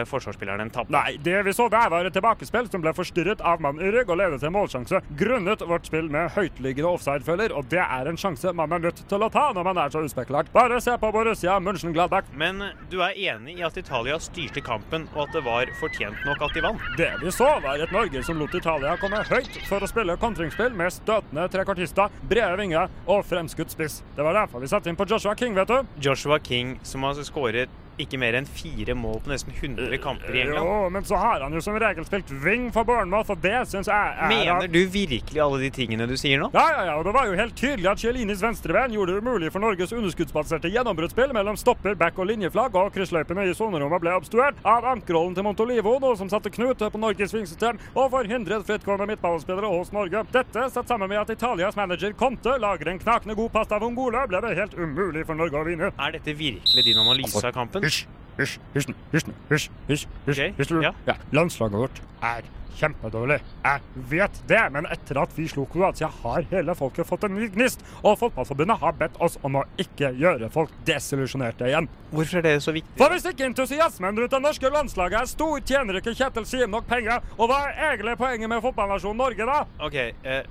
forsvarsspilleren 0.09 0.65
en 0.67 0.71
tabbe. 0.75 0.93
Nei, 0.95 1.17
det 1.23 1.45
vi 1.47 1.55
så 1.57 1.69
der 1.73 1.89
var 1.93 2.05
et 2.09 2.15
tilbakespill 2.17 2.69
som 2.79 2.85
ble 2.85 2.95
forstyrret 2.95 3.41
av 3.43 3.63
mann 3.63 3.81
i 3.83 3.91
rygg 3.91 4.11
og 4.13 4.21
ledet 4.21 4.39
til 4.43 4.53
målsjanse 4.55 5.01
grunnet 5.19 5.65
vårt 5.67 5.89
spill 5.89 6.07
med 6.13 6.31
høytliggende 6.37 6.93
offside-følger, 6.95 7.55
og 7.57 7.67
det 7.73 7.83
er 7.83 8.07
en 8.07 8.19
sjanse 8.21 8.53
man 8.55 8.73
er 8.77 8.85
nødt 8.87 9.03
til 9.11 9.25
å 9.25 9.31
ta 9.33 9.49
når 9.57 9.67
man 9.67 9.81
er 9.83 9.91
så 9.91 10.03
uspekulert. 10.07 10.53
Bare 10.55 10.79
se 10.85 10.95
på 11.01 11.11
Borussia 11.15 11.57
Mönchengladbach. 11.59 12.29
Men 12.39 12.63
du 12.93 13.01
er 13.03 13.19
enig 13.19 13.57
i 13.59 13.65
at 13.67 13.79
Italia 13.81 14.21
styrte 14.23 14.63
kampen, 14.63 15.09
og 15.17 15.25
at 15.27 15.35
det 15.35 15.43
var 15.47 15.73
fortjent 15.81 16.23
nok 16.29 16.45
at 16.47 16.55
de 16.55 16.65
vant? 16.69 16.87
Det 17.01 17.11
vi 17.25 17.35
så, 17.35 17.51
var 17.65 17.83
et 17.83 17.95
Norge 17.95 18.23
som 18.27 18.39
lot 18.39 18.55
Italia 18.55 18.95
komme 19.03 19.25
høyt 19.27 19.59
for 19.67 19.83
å 19.83 19.91
spille 19.91 20.19
kontringsspill 20.23 20.79
med 20.79 20.95
støtende 20.95 21.49
trekortister, 21.51 22.15
brede 22.31 22.55
vinger 22.63 22.95
og 23.11 23.27
fremskutt 23.27 23.75
spiss. 23.75 24.01
Det 24.15 24.27
var 24.27 24.39
derfor 24.39 24.63
vi 24.63 24.71
satte 24.71 24.93
inn 24.93 24.99
på 24.99 25.09
Joshua 25.11 25.35
King, 25.39 25.59
vet 25.59 25.75
du. 25.75 25.93
Joshua 26.07 26.39
King, 26.39 26.77
som 26.87 27.07
har 27.09 27.19
skåret 27.27 27.75
ikke 28.03 28.19
mer 28.21 28.39
enn 28.39 28.47
fire 28.49 28.95
mål 28.99 29.21
på 29.25 29.33
nesten 29.33 29.55
100 29.55 29.99
kamper 30.03 30.37
i 30.37 30.43
England. 30.45 30.69
Jo, 30.69 30.91
men 30.95 31.07
så 31.09 31.19
har 31.21 31.45
han 31.45 31.55
jo 31.55 31.63
som 31.65 31.79
regel 31.81 32.07
spilt 32.07 32.31
wing 32.45 32.69
for 32.75 32.87
Bournemouth, 32.89 33.31
og 33.35 33.43
det 33.43 33.57
syns 33.71 33.91
jeg 33.91 34.15
er 34.19 34.31
Mener 34.31 34.71
du 34.71 34.81
virkelig 34.93 35.43
alle 35.43 35.61
de 35.63 35.71
tingene 35.75 36.07
du 36.09 36.15
sier 36.21 36.41
nå? 36.41 36.51
Ja, 36.55 36.67
ja, 36.77 36.85
ja, 36.91 36.97
og 37.01 37.07
det 37.09 37.15
var 37.17 37.29
jo 37.29 37.37
helt 37.39 37.57
tydelig 37.59 37.91
at 37.91 38.03
Cielinis 38.03 38.43
venstreben 38.45 38.95
gjorde 38.95 39.17
det 39.17 39.25
umulig 39.25 39.53
for 39.55 39.65
Norges 39.65 39.95
underskuddsbaserte 39.97 40.71
gjennombruddsspill 40.73 41.35
mellom 41.37 41.59
stopper, 41.61 41.97
back 41.99 42.19
og 42.19 42.31
linjeflagg, 42.31 42.77
og 42.79 42.93
kryssløypene 42.95 43.49
i 43.49 43.57
sonerommet 43.57 44.03
ble 44.05 44.15
obstruert 44.19 44.61
av 44.69 44.87
ankerrollen 44.93 45.37
til 45.37 45.47
Montolivo, 45.47 45.97
noe 46.03 46.19
som 46.21 46.31
satte 46.31 46.53
knut 46.55 46.79
på 46.79 47.03
Norges 47.03 47.35
vingsystem 47.35 47.81
og 47.95 48.11
forhindret 48.15 48.67
frittgående 48.69 49.09
midtballspillere 49.11 49.73
hos 49.73 49.93
Norge. 49.95 50.23
Dette, 50.35 50.69
satt 50.73 50.91
sammen 50.91 51.11
med 51.11 51.23
at 51.23 51.33
Italias 51.35 51.77
manager 51.79 52.15
Conte 52.19 52.55
lager 52.61 52.93
en 52.93 53.01
knakende 53.03 53.37
god 53.39 53.53
pasta 53.55 53.81
vongole, 53.83 54.23
ble 54.31 54.43
det 54.45 54.55
helt 54.59 54.77
umulig 54.79 55.25
for 55.27 55.39
Norge 55.39 55.59
å 55.59 55.67
vinne. 55.67 55.91
Er 55.97 56.15
dette 56.15 56.35
virkelig 56.39 56.85
din 56.87 57.01
analyse 57.01 57.43
av 57.43 57.55
kampen? 57.57 57.88
Hysj! 57.89 58.05
hysj, 58.39 58.59
hysj, 58.75 58.93
hysj, 59.13 59.33
hysj, 59.51 59.71
hysj, 59.89 60.07
hysj, 60.29 60.47
hysj. 60.59 60.79
ja. 60.85 60.93
Ja, 61.09 61.15
landslaget 61.33 61.81
vårt 61.81 62.01
er 62.23 62.47
kjempedårlig. 62.79 63.39
Jeg 63.65 64.05
vet 64.11 64.37
det, 64.47 64.61
men 64.71 64.87
etter 64.93 65.19
at 65.19 65.33
vi 65.35 65.49
slo 65.51 65.65
Kroatia, 65.67 66.07
har 66.23 66.45
hele 66.53 66.77
folket 66.79 67.09
fått 67.09 67.25
en 67.27 67.35
ny 67.35 67.49
gnist. 67.51 67.83
Og 68.05 68.15
Fotballforbundet 68.21 68.79
har 68.79 68.95
bedt 69.01 69.17
oss 69.25 69.35
om 69.43 69.59
å 69.59 69.65
ikke 69.83 70.13
gjøre 70.21 70.51
folk 70.55 70.77
desillusjonerte 70.87 71.67
igjen. 71.73 71.89
Hvorfor 72.13 72.39
er 72.39 72.47
det 72.47 72.55
så 72.63 72.77
viktig? 72.77 72.95
For 73.01 73.11
hvis 73.11 73.27
ikke 73.33 73.49
entusiasmen 73.49 74.21
rundt 74.21 74.37
det 74.37 74.43
norske 74.45 74.71
landslaget 74.77 75.25
er 75.25 75.33
stor, 75.33 75.59
tjener 75.73 75.99
ikke 75.99 76.15
Kjetil 76.21 76.47
Siem 76.47 76.71
nok 76.77 76.87
penger. 76.93 77.25
Og 77.35 77.51
hva 77.51 77.65
er 77.73 77.97
egentlig 77.97 78.15
poenget 78.21 78.53
med 78.53 78.63
fotballnasjonen 78.63 79.25
Norge, 79.25 79.51
da? 79.51 79.59
OK, 79.89 79.99
eh, 79.99 80.45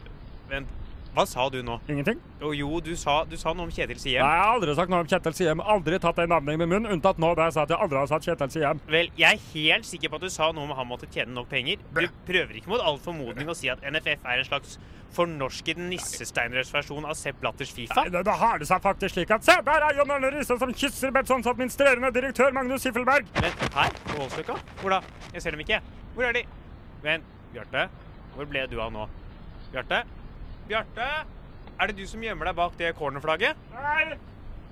vent. 0.51 0.75
Hva 1.17 1.23
sa 1.25 1.47
du 1.49 1.63
nå? 1.65 1.79
Ingenting. 1.89 2.19
Jo, 2.37 2.51
jo 2.53 2.79
du, 2.85 2.91
sa, 2.93 3.23
du 3.25 3.33
sa 3.41 3.49
noe 3.57 3.65
om 3.65 3.71
Kjetil 3.73 3.95
Nei, 3.97 4.01
Siem. 4.03 4.19
jeg 4.19 4.21
har 4.21 4.51
aldri 4.53 4.73
sagt 4.77 4.91
noe 4.93 4.99
om 5.01 5.07
Kjetil 5.09 5.33
Siem. 5.33 5.61
Aldri 5.73 5.97
tatt 6.03 6.19
det 6.21 6.27
navnet 6.29 6.53
i 6.53 6.59
min 6.61 6.69
munn, 6.69 6.85
unntatt 6.93 7.17
nå 7.17 7.31
da 7.39 7.47
jeg 7.47 7.55
sa 7.55 7.63
at 7.65 7.71
jeg 7.73 7.81
aldri 7.81 7.97
har 7.97 8.11
sagt 8.11 8.27
Kjetil 8.27 8.51
Siem. 8.53 8.81
Vel, 8.93 9.09
jeg 9.17 9.39
er 9.39 9.47
helt 9.55 9.87
sikker 9.89 10.11
på 10.13 10.19
at 10.19 10.25
du 10.27 10.29
sa 10.29 10.51
noe 10.53 10.67
om 10.67 10.75
han 10.77 10.85
måtte 10.85 11.09
tjene 11.09 11.33
nok 11.33 11.49
penger. 11.49 11.81
Du 11.97 12.05
prøver 12.27 12.59
ikke 12.59 12.69
mot 12.69 12.83
all 12.85 12.99
formodning 13.01 13.49
å 13.49 13.55
si 13.57 13.71
at 13.73 13.81
NFF 13.81 14.27
er 14.29 14.43
en 14.43 14.45
slags 14.45 14.77
fornorsket 15.17 15.79
nissesteinrørsversjon 15.87 17.07
av 17.09 17.17
Sepp 17.17 17.39
Blatters 17.41 17.73
Fifa? 17.73 18.03
Nei, 18.11 18.21
Da 18.27 18.35
har 18.37 18.61
det 18.61 18.67
seg 18.69 18.83
faktisk 18.85 19.15
slik 19.15 19.33
at 19.33 19.47
Se, 19.47 19.55
der 19.65 19.87
er 19.87 19.97
John 19.97 20.13
Arne 20.13 20.29
Riise 20.35 20.59
som 20.61 20.75
kysser 20.83 21.15
Betssons 21.15 21.49
administrerende 21.49 22.11
direktør 22.13 22.53
Magnus 22.53 22.85
Siffelberg. 22.85 23.25
Vent, 23.41 23.65
her? 23.73 23.97
På 24.11 24.19
Voldsløkka? 24.21 24.59
Hvor 24.83 24.93
da? 24.99 25.01
Jeg 25.33 25.47
ser 25.47 25.57
dem 25.57 25.65
ikke. 25.65 25.81
Hvor 26.13 26.29
er 26.29 26.37
de? 26.37 26.45
Vent, 27.01 27.33
Bjarte. 27.55 27.87
Hvor 28.35 28.53
ble 28.53 28.67
du 28.69 28.77
av 28.83 28.93
nå? 28.93 29.09
Bjarte? 29.73 30.03
Bjarte? 30.67 31.05
Er 31.79 31.87
det 31.87 31.95
du 31.95 32.07
som 32.09 32.23
gjemmer 32.23 32.49
deg 32.49 32.57
bak 32.57 32.73
det 32.79 32.89
cornerflagget? 32.97 33.59
Nei! 33.71 34.17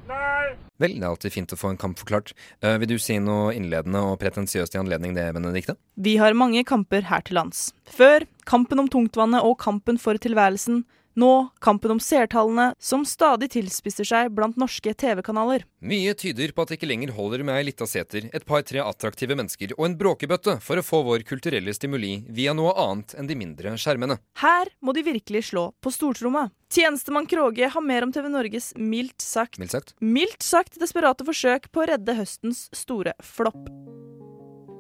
Nei! 0.10 0.56
Vel, 0.82 0.98
det 1.00 1.06
er 1.06 1.08
alltid 1.08 1.34
fint 1.34 1.54
å 1.56 1.58
få 1.58 1.72
en 1.72 1.80
kamp 1.80 1.98
forklart. 2.02 2.34
Uh, 2.60 2.76
vil 2.82 2.92
du 2.92 2.98
si 3.02 3.16
noe 3.24 3.54
innledende 3.56 4.02
og 4.04 4.18
pretensiøst 4.22 4.76
i 4.76 4.82
anledning 4.82 5.16
det, 5.16 5.30
Benedikte? 5.38 5.78
Vi 5.96 6.18
har 6.20 6.36
mange 6.38 6.66
kamper 6.68 7.08
her 7.08 7.24
til 7.26 7.40
lands. 7.40 7.70
Før 7.88 8.28
kampen 8.50 8.84
om 8.84 8.92
tungtvannet 8.92 9.46
og 9.48 9.56
kampen 9.64 10.02
for 10.02 10.20
tilværelsen. 10.20 10.84
Nå 11.16 11.48
kampen 11.64 11.96
om 11.96 12.00
seertallene, 12.04 12.74
som 12.80 13.06
stadig 13.08 13.50
tilspisser 13.54 14.08
seg 14.08 14.34
blant 14.36 14.58
norske 14.60 14.92
TV-kanaler. 14.94 15.64
Mye 15.86 16.16
tyder 16.18 16.52
på 16.52 16.66
at 16.66 16.72
det 16.72 16.80
ikke 16.80 16.90
lenger 16.90 17.14
holder 17.16 17.46
med 17.48 17.56
ei 17.56 17.70
lita 17.70 17.88
seter, 17.88 18.28
et 18.36 18.48
par-tre 18.48 18.84
attraktive 18.84 19.38
mennesker 19.40 19.76
og 19.78 19.86
en 19.88 19.98
bråkebøtte 20.00 20.58
for 20.66 20.82
å 20.82 20.86
få 20.86 21.02
vår 21.08 21.24
kulturelle 21.28 21.74
stimuli 21.76 22.18
via 22.28 22.56
noe 22.58 22.76
annet 22.86 23.16
enn 23.16 23.32
de 23.32 23.40
mindre 23.40 23.78
skjermene. 23.80 24.20
Her 24.44 24.72
må 24.84 24.96
de 24.98 25.06
virkelig 25.08 25.48
slå 25.54 25.70
på 25.80 25.94
stortromma. 25.96 26.50
Tjenestemann 26.76 27.30
Kroge 27.32 27.70
har 27.72 27.86
mer 27.86 28.04
om 28.04 28.12
TV 28.12 28.28
Norges 28.28 28.74
mildt 28.76 29.24
sagt 29.24 29.62
Mildt 29.62 29.78
sagt. 29.78 29.96
mildt 30.02 30.44
sagt 30.44 30.82
desperate 30.82 31.24
forsøk 31.28 31.72
på 31.72 31.86
å 31.86 31.92
redde 31.94 32.18
høstens 32.18 32.66
store 32.76 33.16
flopp. 33.24 33.70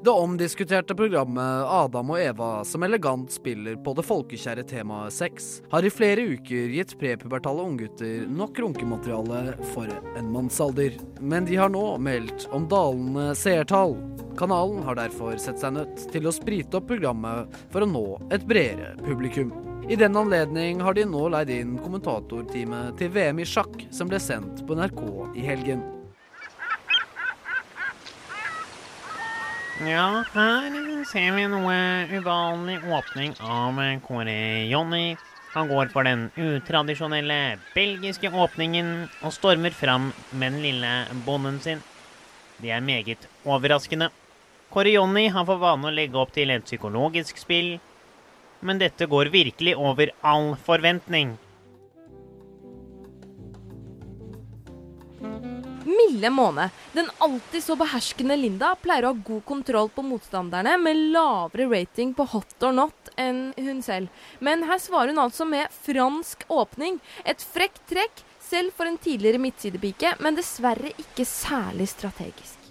Det 0.06 0.12
omdiskuterte 0.12 0.94
programmet 0.94 1.66
Adam 1.66 2.12
og 2.14 2.20
Eva, 2.22 2.50
som 2.64 2.84
elegant 2.86 3.32
spiller 3.34 3.74
på 3.82 3.96
det 3.98 4.04
folkekjære 4.06 4.62
temaet 4.70 5.16
sex, 5.16 5.48
har 5.72 5.82
i 5.82 5.90
flere 5.90 6.22
uker 6.36 6.76
gitt 6.76 6.94
prepubertale 7.02 7.66
unggutter 7.66 8.28
nok 8.30 8.60
runkemateriale 8.62 9.56
for 9.72 9.90
en 9.90 10.30
mannsalder. 10.30 11.00
Men 11.18 11.50
de 11.50 11.58
har 11.58 11.74
nå 11.74 11.82
meldt 11.98 12.46
om 12.54 12.70
dalende 12.70 13.32
seertall. 13.40 13.98
Kanalen 14.38 14.86
har 14.86 15.02
derfor 15.02 15.42
sett 15.42 15.58
seg 15.64 15.74
nødt 15.80 16.06
til 16.14 16.30
å 16.30 16.36
sprite 16.38 16.78
opp 16.78 16.86
programmet 16.94 17.58
for 17.74 17.82
å 17.82 17.90
nå 17.90 18.06
et 18.30 18.46
bredere 18.46 18.94
publikum. 19.02 19.50
I 19.90 19.98
den 19.98 20.22
anledning 20.22 20.86
har 20.86 20.94
de 20.94 21.10
nå 21.10 21.26
leid 21.34 21.50
inn 21.58 21.80
kommentatorteamet 21.82 23.02
til 23.02 23.10
VM 23.18 23.42
i 23.42 23.50
sjakk, 23.50 23.88
som 23.90 24.14
ble 24.14 24.22
sendt 24.22 24.68
på 24.70 24.78
NRK 24.78 25.06
i 25.34 25.50
helgen. 25.50 25.95
Ja, 29.84 30.24
her 30.32 30.72
ser 31.04 31.34
vi 31.36 31.50
noe 31.52 31.74
uvanlig 32.16 32.78
åpning 32.88 33.34
av 33.44 33.76
Kåre 34.06 34.64
Jonny. 34.72 35.18
Han 35.52 35.68
går 35.68 35.90
for 35.92 36.08
den 36.08 36.30
utradisjonelle 36.40 37.58
belgiske 37.74 38.32
åpningen 38.32 39.10
og 39.20 39.34
stormer 39.36 39.76
fram 39.76 40.14
med 40.32 40.56
den 40.56 40.64
lille 40.64 40.94
bonden 41.28 41.60
sin. 41.60 41.84
Det 42.64 42.72
er 42.72 42.80
meget 42.80 43.28
overraskende. 43.44 44.14
Kåre 44.72 44.96
Jonny 44.96 45.28
har 45.28 45.44
for 45.44 45.60
vane 45.60 45.92
å 45.92 45.96
legge 45.98 46.24
opp 46.24 46.32
til 46.32 46.56
et 46.56 46.64
psykologisk 46.64 47.44
spill, 47.44 47.74
men 48.64 48.80
dette 48.80 49.12
går 49.12 49.34
virkelig 49.36 49.76
over 49.76 50.16
all 50.24 50.54
forventning. 50.56 51.36
Milde 55.86 56.30
måne. 56.34 56.70
Den 56.94 57.10
alltid 57.18 57.64
så 57.64 57.76
beherskende 57.78 58.36
Linda 58.40 58.72
pleier 58.82 59.06
å 59.06 59.14
ha 59.14 59.24
god 59.28 59.44
kontroll 59.46 59.92
på 59.94 60.02
motstanderne 60.06 60.76
med 60.82 60.98
lavere 61.14 61.70
rating 61.70 62.16
på 62.18 62.26
hot 62.34 62.66
or 62.66 62.74
not 62.74 63.14
enn 63.22 63.52
hun 63.58 63.84
selv. 63.86 64.10
Men 64.40 64.66
her 64.66 64.82
svarer 64.82 65.14
hun 65.14 65.22
altså 65.22 65.46
med 65.46 65.70
fransk 65.86 66.48
åpning. 66.50 66.98
Et 67.24 67.42
frekt 67.54 67.84
trekk, 67.92 68.26
selv 68.42 68.74
for 68.74 68.90
en 68.90 68.98
tidligere 68.98 69.42
midtsidepike, 69.42 70.16
men 70.22 70.38
dessverre 70.38 70.94
ikke 71.02 71.26
særlig 71.26 71.90
strategisk. 71.94 72.62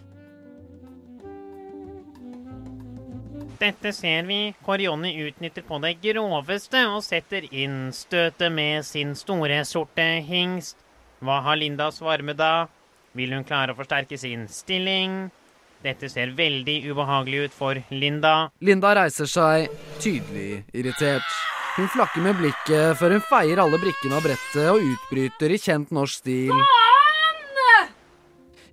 Dette 3.58 3.92
ser 3.94 4.26
vi. 4.26 4.54
Corioni 4.66 5.14
utnytter 5.22 5.62
på 5.62 5.78
det 5.82 5.94
groveste 6.02 6.82
og 6.90 7.02
setter 7.06 7.46
inn 7.54 7.92
støtet 7.94 8.52
med 8.52 8.82
sin 8.86 9.14
store, 9.14 9.62
sorte 9.64 10.04
hingst. 10.26 10.80
Hva 11.24 11.38
har 11.46 11.56
Linda 11.56 11.88
å 11.88 11.94
svare 11.94 12.26
med 12.26 12.42
da? 12.42 12.66
Vil 13.14 13.32
hun 13.34 13.46
klare 13.46 13.74
å 13.74 13.78
forsterke 13.78 14.18
sin 14.18 14.48
stilling? 14.50 15.28
Dette 15.84 16.08
ser 16.10 16.32
veldig 16.34 16.78
ubehagelig 16.90 17.44
ut 17.46 17.54
for 17.54 17.78
Linda. 17.92 18.50
Linda 18.64 18.94
reiser 18.98 19.28
seg, 19.30 19.68
tydelig 20.02 20.64
irritert. 20.72 21.28
Hun 21.76 21.90
flakker 21.90 22.22
med 22.24 22.38
blikket 22.38 22.98
før 22.98 23.16
hun 23.16 23.24
feier 23.28 23.60
alle 23.62 23.78
brikkene 23.82 24.18
av 24.18 24.26
brettet 24.26 24.66
og 24.70 24.82
utbryter 24.82 25.54
i 25.54 25.60
kjent 25.60 25.94
norsk 25.94 26.22
stil. 26.22 26.54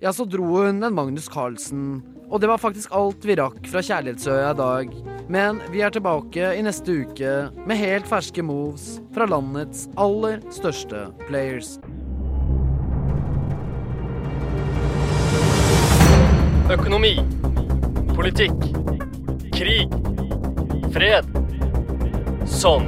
Ja, 0.02 0.10
så 0.10 0.26
dro 0.26 0.48
hun 0.64 0.82
en 0.82 0.94
Magnus 0.96 1.28
Carlsen. 1.30 2.00
Og 2.26 2.40
det 2.42 2.48
var 2.50 2.58
faktisk 2.58 2.90
alt 2.96 3.22
vi 3.22 3.36
rakk 3.38 3.60
fra 3.70 3.84
Kjærlighetsøya 3.86 4.50
i 4.50 4.58
dag. 4.58 4.94
Men 5.30 5.62
vi 5.70 5.84
er 5.86 5.94
tilbake 5.94 6.54
i 6.58 6.64
neste 6.66 7.04
uke 7.04 7.34
med 7.62 7.78
helt 7.78 8.10
ferske 8.10 8.42
moves 8.42 8.96
fra 9.14 9.30
landets 9.30 9.86
aller 9.94 10.42
største 10.50 11.06
players. 11.28 11.76
Økonomi. 16.72 17.18
Politikk. 18.16 18.62
Krig. 19.52 19.90
Fred. 20.94 21.26
Sånn. 22.48 22.86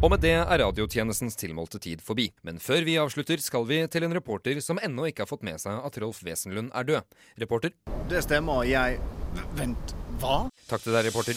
Og 0.00 0.08
med 0.14 0.24
det 0.24 0.32
er 0.38 0.62
radiotjenestens 0.62 1.36
tilmålte 1.36 1.76
tid 1.82 2.00
forbi. 2.00 2.30
Men 2.40 2.56
før 2.62 2.88
vi 2.88 2.96
avslutter, 3.02 3.42
skal 3.44 3.68
vi 3.68 3.82
til 3.92 4.08
en 4.08 4.16
reporter 4.16 4.62
som 4.64 4.80
ennå 4.80 5.10
ikke 5.10 5.26
har 5.26 5.32
fått 5.34 5.44
med 5.44 5.60
seg 5.60 5.76
at 5.76 6.00
Rolf 6.00 6.24
Wesenlund 6.24 6.72
er 6.72 6.88
død. 6.88 7.16
Reporter? 7.44 7.76
Det 8.08 8.24
stemmer. 8.24 8.64
Jeg 8.64 8.96
Vent, 9.60 9.92
hva? 10.22 10.46
Takk 10.70 10.86
til 10.86 10.96
deg, 10.96 11.10
reporter. 11.10 11.36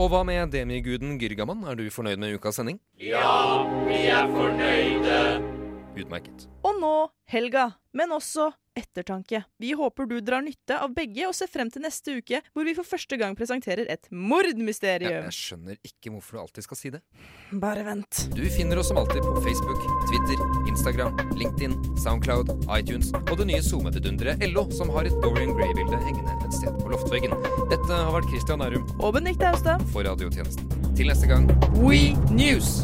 Og 0.00 0.08
hva 0.08 0.24
med 0.24 0.56
demiguden 0.56 1.18
Gyrgaman? 1.20 1.66
Er 1.68 1.76
du 1.76 1.90
fornøyd 1.92 2.16
med 2.16 2.40
ukas 2.40 2.56
sending? 2.56 2.80
Ja, 2.96 3.68
vi 3.84 4.06
er 4.08 4.32
fornøyde. 4.32 5.51
Utmerket. 5.96 6.48
Og 6.64 6.78
nå 6.80 6.94
helga, 7.32 7.70
men 7.92 8.12
også 8.14 8.50
ettertanke. 8.72 9.42
Vi 9.60 9.74
håper 9.76 10.06
du 10.08 10.14
drar 10.24 10.40
nytte 10.40 10.78
av 10.80 10.94
begge 10.96 11.26
og 11.28 11.34
ser 11.36 11.50
frem 11.52 11.68
til 11.68 11.82
neste 11.84 12.14
uke, 12.22 12.38
hvor 12.56 12.64
vi 12.64 12.72
for 12.72 12.88
første 12.88 13.18
gang 13.20 13.34
presenterer 13.36 13.84
et 13.92 14.08
mordmysterium. 14.10 15.26
jeg 15.28 15.36
skjønner 15.36 15.76
ikke 15.84 16.12
hvorfor 16.14 16.38
du 16.38 16.40
alltid 16.40 16.64
skal 16.64 16.80
si 16.80 16.92
det. 16.94 17.02
Bare 17.52 17.84
vent. 17.84 18.22
Du 18.32 18.40
finner 18.54 18.80
oss 18.80 18.88
som 18.88 18.96
alltid 19.02 19.20
på 19.26 19.42
Facebook, 19.44 19.84
Twitter, 20.08 20.40
Instagram, 20.72 21.20
LinkedIn, 21.36 21.76
Soundcloud, 22.00 22.54
iTunes 22.78 23.12
og 23.26 23.34
det 23.42 23.50
nye 23.52 23.60
SoMe-vidunderet 23.62 24.40
LO, 24.48 24.64
som 24.72 24.88
har 24.96 25.04
et 25.10 25.20
Dorian 25.20 25.52
Gray-bilde 25.58 26.00
hengende 26.06 26.38
et 26.40 26.56
sted 26.56 26.72
på 26.80 26.94
loftveggen. 26.94 27.36
Dette 27.68 27.92
har 27.92 28.12
vært 28.16 28.32
Christian 28.32 28.64
Nærum 28.64 28.88
Og 29.02 29.12
Benedicte 29.18 29.52
Austad. 29.52 29.84
for 29.92 30.08
radiotjenesten. 30.08 30.72
Til 30.96 31.12
neste 31.12 31.28
gang 31.28 31.48
We 31.76 32.16
News! 32.32 32.82